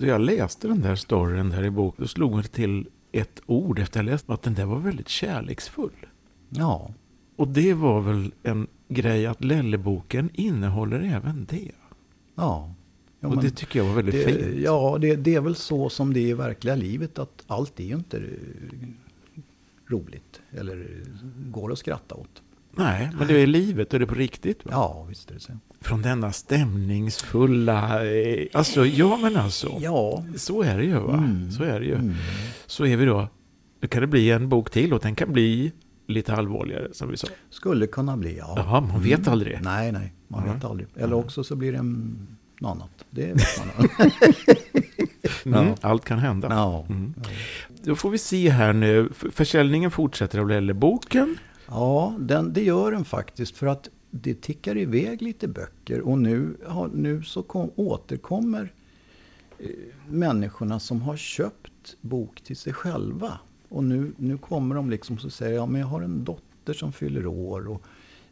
Jag 0.00 0.20
läste 0.20 0.68
den 0.68 0.80
där 0.80 0.96
storyn 0.96 1.50
där 1.50 1.64
i 1.64 1.70
boken, 1.70 2.02
då 2.02 2.08
slog 2.08 2.34
mig 2.34 2.44
till 2.44 2.88
ett 3.12 3.40
ord 3.46 3.78
efter 3.78 4.00
att 4.00 4.06
jag 4.06 4.12
läst 4.12 4.30
att 4.30 4.42
den 4.42 4.54
där 4.54 4.64
var 4.64 4.78
väldigt 4.78 5.08
kärleksfull. 5.08 6.06
Ja. 6.48 6.90
Och 7.36 7.48
det 7.48 7.74
var 7.74 8.00
väl 8.00 8.32
en 8.42 8.66
grej 8.88 9.26
att 9.26 9.44
Lelleboken 9.44 10.30
innehåller 10.32 11.00
även 11.00 11.46
det. 11.50 11.70
Ja. 12.34 12.74
ja 13.20 13.28
och 13.28 13.42
det 13.42 13.50
tycker 13.50 13.78
jag 13.78 13.86
var 13.86 13.94
väldigt 13.94 14.14
det, 14.14 14.24
fint. 14.24 14.60
Ja, 14.64 14.98
det, 15.00 15.16
det, 15.16 15.34
är 15.34 15.40
väl 15.40 15.56
så 15.56 15.88
som 15.88 16.12
det 16.12 16.20
är 16.20 16.26
i 16.26 16.34
verkliga 16.34 16.74
livet 16.74 17.18
att 17.18 17.44
allt 17.46 17.80
är 17.80 17.84
ju 17.84 17.94
inte 17.94 18.22
roligt 19.86 20.40
eller 20.50 21.04
går 21.50 21.72
att 21.72 21.78
skratta 21.78 22.14
åt. 22.14 22.42
Nej, 22.84 23.10
men 23.18 23.28
det 23.28 23.42
är 23.42 23.46
livet 23.46 23.92
och 23.92 23.98
det 23.98 24.04
är 24.04 24.06
på 24.06 24.14
riktigt. 24.14 24.64
Va? 24.64 24.70
Ja, 24.74 25.06
visst 25.08 25.30
är 25.30 25.34
det 25.34 25.40
så. 25.40 25.52
Från 25.80 26.02
denna 26.02 26.32
stämningsfulla... 26.32 28.06
Eh, 28.06 28.46
alltså, 28.52 28.86
ja 28.86 29.16
men 29.16 29.36
alltså. 29.36 29.78
Ja. 29.80 30.24
Så 30.36 30.62
är 30.62 30.78
det 30.78 30.84
ju 30.84 30.98
va? 30.98 31.14
Mm. 31.14 31.50
Så 31.50 31.62
är 31.62 31.80
det 31.80 31.86
ju. 31.86 31.94
Mm. 31.94 32.14
Så 32.66 32.86
är 32.86 32.96
vi 32.96 33.04
då. 33.04 33.28
Nu 33.80 33.88
kan 33.88 34.00
det 34.00 34.06
bli 34.06 34.30
en 34.30 34.48
bok 34.48 34.70
till 34.70 34.92
och 34.92 35.00
den 35.00 35.14
kan 35.14 35.32
bli 35.32 35.72
lite 36.06 36.34
allvarligare 36.34 36.88
som 36.92 37.10
vi 37.10 37.16
sa. 37.16 37.28
Skulle 37.50 37.86
kunna 37.86 38.16
bli, 38.16 38.38
ja. 38.38 38.54
Jaha, 38.56 38.80
man 38.80 39.02
vet 39.02 39.18
mm. 39.18 39.32
aldrig. 39.32 39.58
Nej, 39.62 39.92
nej, 39.92 40.12
man 40.28 40.42
mm. 40.42 40.54
vet 40.54 40.64
aldrig. 40.64 40.88
Eller 40.96 41.16
också 41.16 41.44
så 41.44 41.56
blir 41.56 41.72
det 41.72 41.78
en, 41.78 42.26
något 42.60 42.76
annat. 42.76 43.04
Det 43.10 43.26
vet 43.32 43.64
man 45.44 45.64
mm, 45.64 45.66
ja. 45.68 45.88
Allt 45.88 46.04
kan 46.04 46.18
hända. 46.18 46.48
Ja. 46.50 46.86
Mm. 46.88 47.14
Då 47.82 47.96
får 47.96 48.10
vi 48.10 48.18
se 48.18 48.50
här 48.50 48.72
nu. 48.72 49.08
Försäljningen 49.32 49.90
fortsätter 49.90 50.38
av 50.38 50.48
Lelle-boken. 50.48 51.38
Ja, 51.70 52.14
den, 52.18 52.52
det 52.52 52.62
gör 52.62 52.92
den 52.92 53.04
faktiskt. 53.04 53.56
För 53.56 53.66
att 53.66 53.88
det 54.10 54.40
tickar 54.40 54.76
iväg 54.76 55.22
lite 55.22 55.48
böcker. 55.48 56.00
Och 56.00 56.18
nu, 56.18 56.56
nu 56.92 57.22
så 57.22 57.42
kom, 57.42 57.70
återkommer 57.76 58.72
eh, 59.58 59.68
människorna 60.08 60.80
som 60.80 61.02
har 61.02 61.16
köpt 61.16 61.96
bok 62.00 62.40
till 62.40 62.56
sig 62.56 62.72
själva. 62.72 63.38
Och 63.68 63.84
nu, 63.84 64.12
nu 64.16 64.38
kommer 64.38 64.74
de 64.74 64.90
liksom 64.90 65.18
och 65.24 65.32
säger 65.32 65.56
ja 65.56 65.66
men 65.66 65.80
jag 65.80 65.88
har 65.88 66.02
en 66.02 66.24
dotter 66.24 66.72
som 66.72 66.92
fyller 66.92 67.26
år. 67.26 67.68
och 67.68 67.82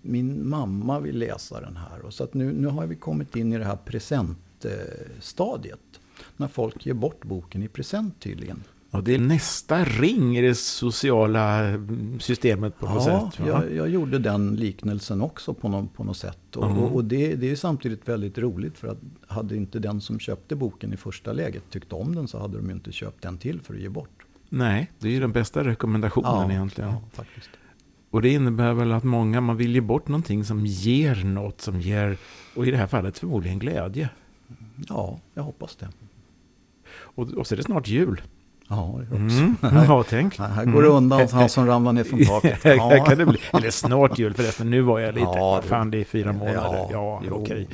min 0.02 0.48
mamma 0.48 1.00
vill 1.00 1.18
läsa 1.18 1.60
den 1.60 1.76
här. 1.76 2.00
Och 2.00 2.14
så 2.14 2.24
att 2.24 2.34
nu, 2.34 2.52
nu 2.52 2.68
har 2.68 2.86
vi 2.86 2.96
kommit 2.96 3.36
in 3.36 3.52
i 3.52 3.58
det 3.58 3.64
här 3.64 3.76
presentstadiet. 3.76 5.80
När 6.36 6.48
folk 6.48 6.86
ger 6.86 6.94
bort 6.94 7.24
boken 7.24 7.62
i 7.62 7.68
present 7.68 8.20
tydligen. 8.20 8.64
Och 8.90 9.04
det 9.04 9.14
är 9.14 9.18
nästa 9.18 9.84
ring 9.84 10.38
i 10.38 10.40
det 10.40 10.54
sociala 10.54 11.62
systemet 12.18 12.78
på 12.78 12.86
något 12.86 13.06
ja, 13.06 13.30
sätt. 13.30 13.46
Ja, 13.46 13.64
jag, 13.64 13.74
jag, 13.74 13.88
gjorde 13.88 14.18
den 14.18 14.56
liknelsen 14.56 15.20
också 15.20 15.54
på 15.54 15.68
något, 15.68 15.94
på 15.94 16.04
något 16.04 16.16
sätt. 16.16 16.56
Och, 16.56 16.70
mm. 16.70 16.78
och 16.78 17.04
det, 17.04 17.34
det, 17.34 17.50
är 17.50 17.56
samtidigt 17.56 18.08
väldigt 18.08 18.38
roligt 18.38 18.78
för 18.78 18.88
att 18.88 18.98
hade 19.26 19.56
inte 19.56 19.78
den 19.78 20.00
som 20.00 20.18
köpte 20.18 20.56
boken 20.56 20.92
i 20.92 20.96
första 20.96 21.32
läget 21.32 21.62
tyckt 21.70 21.92
om 21.92 22.14
den 22.14 22.28
så 22.28 22.38
hade 22.38 22.56
de 22.56 22.70
inte 22.70 22.92
köpt 22.92 23.22
den 23.22 23.38
till 23.38 23.60
för 23.60 23.74
att 23.74 23.80
ge 23.80 23.88
bort. 23.88 24.26
Nej, 24.48 24.90
det 24.98 25.08
är 25.08 25.12
ju 25.12 25.20
den 25.20 25.32
bästa 25.32 25.64
rekommendationen 25.64 26.48
ja, 26.48 26.50
egentligen. 26.50 26.90
Ja, 26.90 27.02
faktiskt. 27.12 27.50
Och 28.10 28.22
det 28.22 28.28
innebär 28.28 28.72
väl 28.72 28.92
att 28.92 29.04
många, 29.04 29.40
man 29.40 29.56
vill 29.56 29.74
ge 29.74 29.80
bort 29.80 30.08
någonting 30.08 30.44
som 30.44 30.66
ger 30.66 31.24
något, 31.24 31.60
som 31.60 31.80
ger, 31.80 32.16
och 32.56 32.66
i 32.66 32.70
det 32.70 32.76
här 32.76 32.86
fallet 32.86 33.18
förmodligen 33.18 33.58
glädje. 33.58 34.10
Ja, 34.88 35.20
jag 35.34 35.42
hoppas 35.42 35.76
det. 35.76 35.88
Och, 36.90 37.32
och 37.32 37.46
så 37.46 37.54
är 37.54 37.56
det 37.56 37.62
snart 37.62 37.88
jul. 37.88 38.22
Ja, 38.68 39.00
det 39.10 39.16
är 39.16 39.24
också. 39.24 39.38
Mm. 39.38 39.56
Ja, 39.60 40.04
tänk. 40.08 40.38
Här 40.38 40.64
går 40.64 40.82
det 40.82 40.88
undan 40.88 41.28
han 41.32 41.48
som 41.48 41.66
ramlar 41.66 41.92
ner 41.92 42.04
från 42.04 42.24
taket. 42.24 42.58
Ja. 42.64 43.04
kan 43.08 43.18
det 43.18 43.26
bli. 43.26 43.38
Eller 43.52 43.70
snart 43.70 44.18
jul 44.18 44.34
förresten, 44.34 44.70
nu 44.70 44.80
var 44.80 44.98
jag 45.00 45.14
lite, 45.14 45.26
Ja, 45.26 45.60
det- 45.62 45.68
fan 45.68 45.90
det 45.90 45.98
är 46.00 46.04
fyra 46.04 46.32
månader. 46.32 46.86
Ja, 46.90 46.90
Ja, 46.92 47.22
okej. 47.30 47.68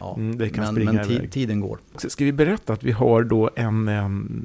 Ja. 0.00 0.14
Mm, 0.16 0.38
det 0.38 0.48
kan 0.48 0.64
men 0.64 0.72
springa 0.74 0.92
men 0.92 1.10
iväg. 1.10 1.32
tiden 1.32 1.60
går. 1.60 1.78
Ska 1.96 2.24
vi 2.24 2.32
berätta 2.32 2.72
att 2.72 2.84
vi 2.84 2.92
har 2.92 3.22
då 3.22 3.50
en, 3.56 3.88
em, 3.88 4.44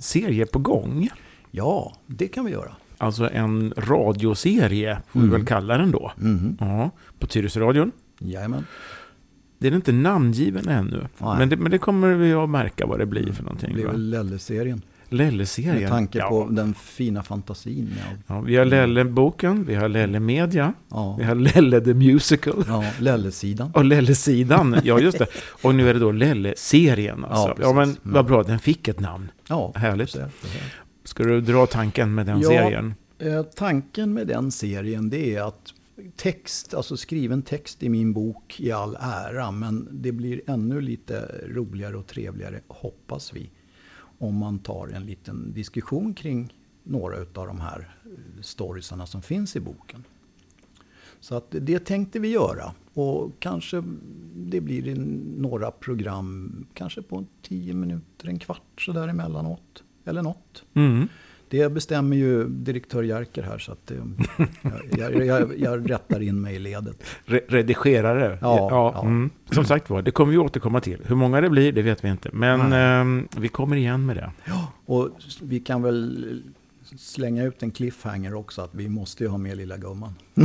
serie 0.00 0.46
på 0.46 0.58
gång? 0.58 1.08
Ja, 1.50 1.92
det 2.06 2.28
kan 2.28 2.44
vi 2.44 2.52
göra. 2.52 2.72
Alltså 2.98 3.30
en 3.30 3.74
radioserie, 3.76 4.98
får 5.08 5.20
vi 5.20 5.26
Mm. 5.26 5.38
väl 5.38 5.46
kalla 5.46 5.78
den 5.78 5.90
då. 5.90 6.12
Mhm. 6.16 6.56
Ja, 6.60 6.90
på 7.18 7.26
Tyresöradion. 7.26 7.92
Jajamän. 8.18 8.64
Den 9.58 9.72
är 9.72 9.76
inte 9.76 9.92
namngiven 9.92 10.68
ännu. 10.68 11.06
Nej. 11.18 11.38
Men 11.38 11.48
det, 11.48 11.56
men 11.56 11.70
det 11.70 11.78
kommer 11.78 12.14
vi 12.14 12.32
att 12.32 12.48
märka 12.50 12.86
vad 12.86 12.98
det 12.98 13.06
blir 13.06 13.32
för 13.32 13.42
någonting. 13.42 13.68
Det 13.68 13.74
blir 13.74 13.86
väl 13.86 14.10
Lelle-serien. 14.10 14.82
Lelle-serien. 15.08 15.74
Med 15.80 15.88
tanke 15.88 16.18
ja. 16.18 16.28
på 16.28 16.48
den 16.50 16.74
fina 16.74 17.22
fantasin. 17.22 17.94
Allt. 18.10 18.20
Ja, 18.26 18.40
vi 18.40 18.56
har 18.56 18.64
Lelle-boken, 18.64 19.64
vi 19.66 19.74
har 19.74 19.88
Lelle-media, 19.88 20.72
Ja, 20.90 21.16
vi 21.18 21.24
har 21.24 21.34
Lelle 21.34 21.80
the 21.80 21.94
Musical. 21.94 22.64
ja 22.68 22.84
Lelle-sidan. 23.00 23.70
Och 23.74 23.84
Lelle-sidan, 23.84 24.76
ja 24.84 25.00
just 25.00 25.18
det. 25.18 25.26
Och 25.62 25.74
nu 25.74 25.88
är 25.90 25.94
det 25.94 26.00
då 26.00 26.12
Lelle-serien. 26.12 27.24
Alltså. 27.24 27.48
Ja, 27.48 27.54
Ja, 27.60 27.72
men 27.72 27.84
precis. 27.88 28.00
vad 28.02 28.26
bra, 28.26 28.42
den 28.42 28.58
fick 28.58 28.88
ett 28.88 29.00
namn. 29.00 29.30
Ja, 29.48 29.72
Härligt. 29.76 30.12
det. 30.12 30.30
Ska 31.04 31.22
du 31.24 31.40
dra 31.40 31.66
tanken 31.66 32.14
med 32.14 32.26
den 32.26 32.40
Ja. 32.40 32.48
serien? 32.48 32.94
Eh, 33.18 33.42
tanken 33.42 34.12
med 34.14 34.26
den 34.26 34.50
serien 34.52 35.10
det 35.10 35.34
är 35.34 35.42
att 35.48 35.72
text, 36.16 36.74
alltså 36.74 36.96
skriven 36.96 37.42
text 37.42 37.82
i 37.82 37.88
min 37.88 38.12
bok 38.12 38.60
i 38.60 38.72
all 38.72 38.96
ära, 39.00 39.50
men 39.50 39.88
det 39.90 40.12
blir 40.12 40.40
ännu 40.46 40.80
lite 40.80 41.30
roligare 41.48 41.96
och 41.96 42.06
trevligare, 42.06 42.60
hoppas 42.68 43.32
vi, 43.34 43.50
om 44.18 44.36
man 44.36 44.58
tar 44.58 44.88
en 44.88 45.06
liten 45.06 45.52
diskussion 45.52 46.14
kring 46.14 46.54
några 46.82 47.16
av 47.18 47.46
de 47.46 47.60
här 47.60 47.96
eh, 48.04 48.42
storiesarna 48.42 49.06
som 49.06 49.22
finns 49.22 49.56
i 49.56 49.60
boken. 49.60 50.04
Så 51.20 51.34
att 51.34 51.46
det 51.50 51.78
tänkte 51.78 52.18
vi 52.18 52.28
göra. 52.28 52.72
Och 52.94 53.32
kanske 53.38 53.82
det 54.34 54.60
blir 54.60 54.88
i 54.88 54.94
några 55.38 55.70
program, 55.70 56.66
kanske 56.74 57.02
på 57.02 57.24
10 57.42 57.74
minuter, 57.74 58.28
en 58.28 58.38
kvart 58.38 58.82
sådär 58.82 59.08
emellanåt. 59.08 59.82
Eller 60.04 60.22
något. 60.22 60.64
Mm. 60.74 61.08
Det 61.48 61.72
bestämmer 61.72 62.16
ju 62.16 62.48
direktör 62.48 63.02
Jerker 63.02 63.42
här 63.42 63.58
så 63.58 63.72
att 63.72 63.90
eh, 63.90 63.96
jag, 64.98 65.14
jag, 65.14 65.26
jag, 65.26 65.58
jag 65.58 65.90
rättar 65.90 66.20
in 66.22 66.40
mig 66.40 66.54
i 66.54 66.58
ledet. 66.58 67.04
Re 67.24 67.40
redigerare. 67.48 68.38
Ja, 68.40 68.68
ja. 68.70 69.00
Mm. 69.00 69.30
Som 69.50 69.64
sagt 69.64 69.90
var, 69.90 70.02
det 70.02 70.10
kommer 70.10 70.32
vi 70.32 70.38
återkomma 70.38 70.80
till. 70.80 71.00
Hur 71.04 71.16
många 71.16 71.40
det 71.40 71.50
blir, 71.50 71.72
det 71.72 71.82
vet 71.82 72.04
vi 72.04 72.08
inte. 72.08 72.30
Men 72.32 72.72
ehm, 72.72 73.28
vi 73.36 73.48
kommer 73.48 73.76
igen 73.76 74.06
med 74.06 74.16
det. 74.16 74.32
Och 74.86 75.10
vi 75.42 75.60
kan 75.60 75.82
väl 75.82 76.42
slänga 76.98 77.44
ut 77.44 77.62
en 77.62 77.70
cliffhanger 77.70 78.34
också 78.34 78.62
att 78.62 78.74
vi 78.74 78.88
måste 78.88 79.24
ju 79.24 79.28
ha 79.30 79.38
med 79.38 79.56
lilla 79.56 79.76
gumman. 79.76 80.14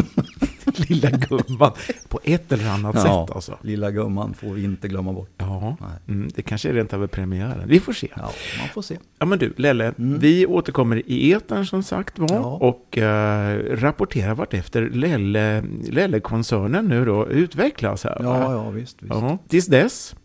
Lilla 0.89 1.09
gumman. 1.09 1.71
På 2.09 2.19
ett 2.23 2.51
eller 2.51 2.69
annat 2.69 3.01
sätt 3.01 3.11
alltså. 3.35 3.57
Lilla 3.61 3.91
gumman 3.91 4.33
får 4.33 4.53
vi 4.53 4.63
inte 4.63 4.87
glömma 4.87 5.13
bort. 5.13 5.29
Ja, 5.37 5.77
mm, 6.07 6.29
det 6.35 6.41
kanske 6.41 6.69
är 6.69 6.73
rent 6.73 6.93
över 6.93 7.07
premiären. 7.07 7.63
Vi 7.67 7.79
får 7.79 7.93
se. 7.93 8.07
Ja, 8.15 8.31
man 8.59 8.67
får 8.73 8.81
se. 8.81 8.97
Ja 9.19 9.25
men 9.25 9.39
du, 9.39 9.53
Lelle, 9.57 9.93
Mm. 9.97 10.19
vi 10.19 10.45
återkommer 10.45 11.01
i 11.05 11.31
etern 11.33 11.65
som 11.65 11.83
sagt 11.83 12.19
var 12.19 12.29
Ja. 12.31 12.39
och 12.61 12.97
eh, 12.97 13.57
rapporterar 13.75 14.35
vartefter 14.35 14.89
Lelle, 14.89 15.63
Lelle-koncernen 15.89 16.85
nu 16.85 17.05
då 17.05 17.27
utvecklas 17.27 18.03
här. 18.03 18.19
va? 18.23 18.23
Ja, 18.23 18.51
ja 18.53 18.69
visst. 18.69 19.01
visst. 19.03 19.13
Ja. 19.13 19.37
Tills 19.47 19.67
dess 19.67 20.15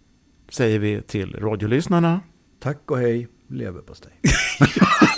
säger 0.48 0.78
vi 0.78 1.02
till 1.02 1.36
radiolyssnarna. 1.40 2.20
Tack 2.62 2.90
och 2.90 2.98
hej, 2.98 3.28
leverpastej. 3.48 4.12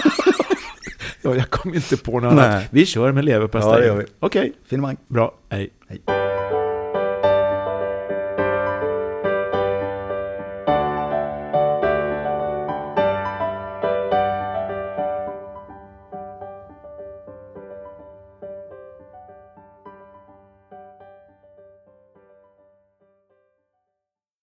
Ja, 1.31 1.37
jag 1.37 1.51
kom 1.51 1.75
inte 1.75 1.97
på 1.97 2.21
något 2.21 2.33
annat. 2.33 2.65
Vi 2.71 2.87
kör 2.87 3.13
med 3.13 3.25
leverpastej. 3.25 3.87
Ja. 3.87 4.03
Okej, 4.21 4.53
Finemang. 4.67 4.97
bra. 5.09 5.35
Hej. 5.51 5.71
Hej. 5.89 6.28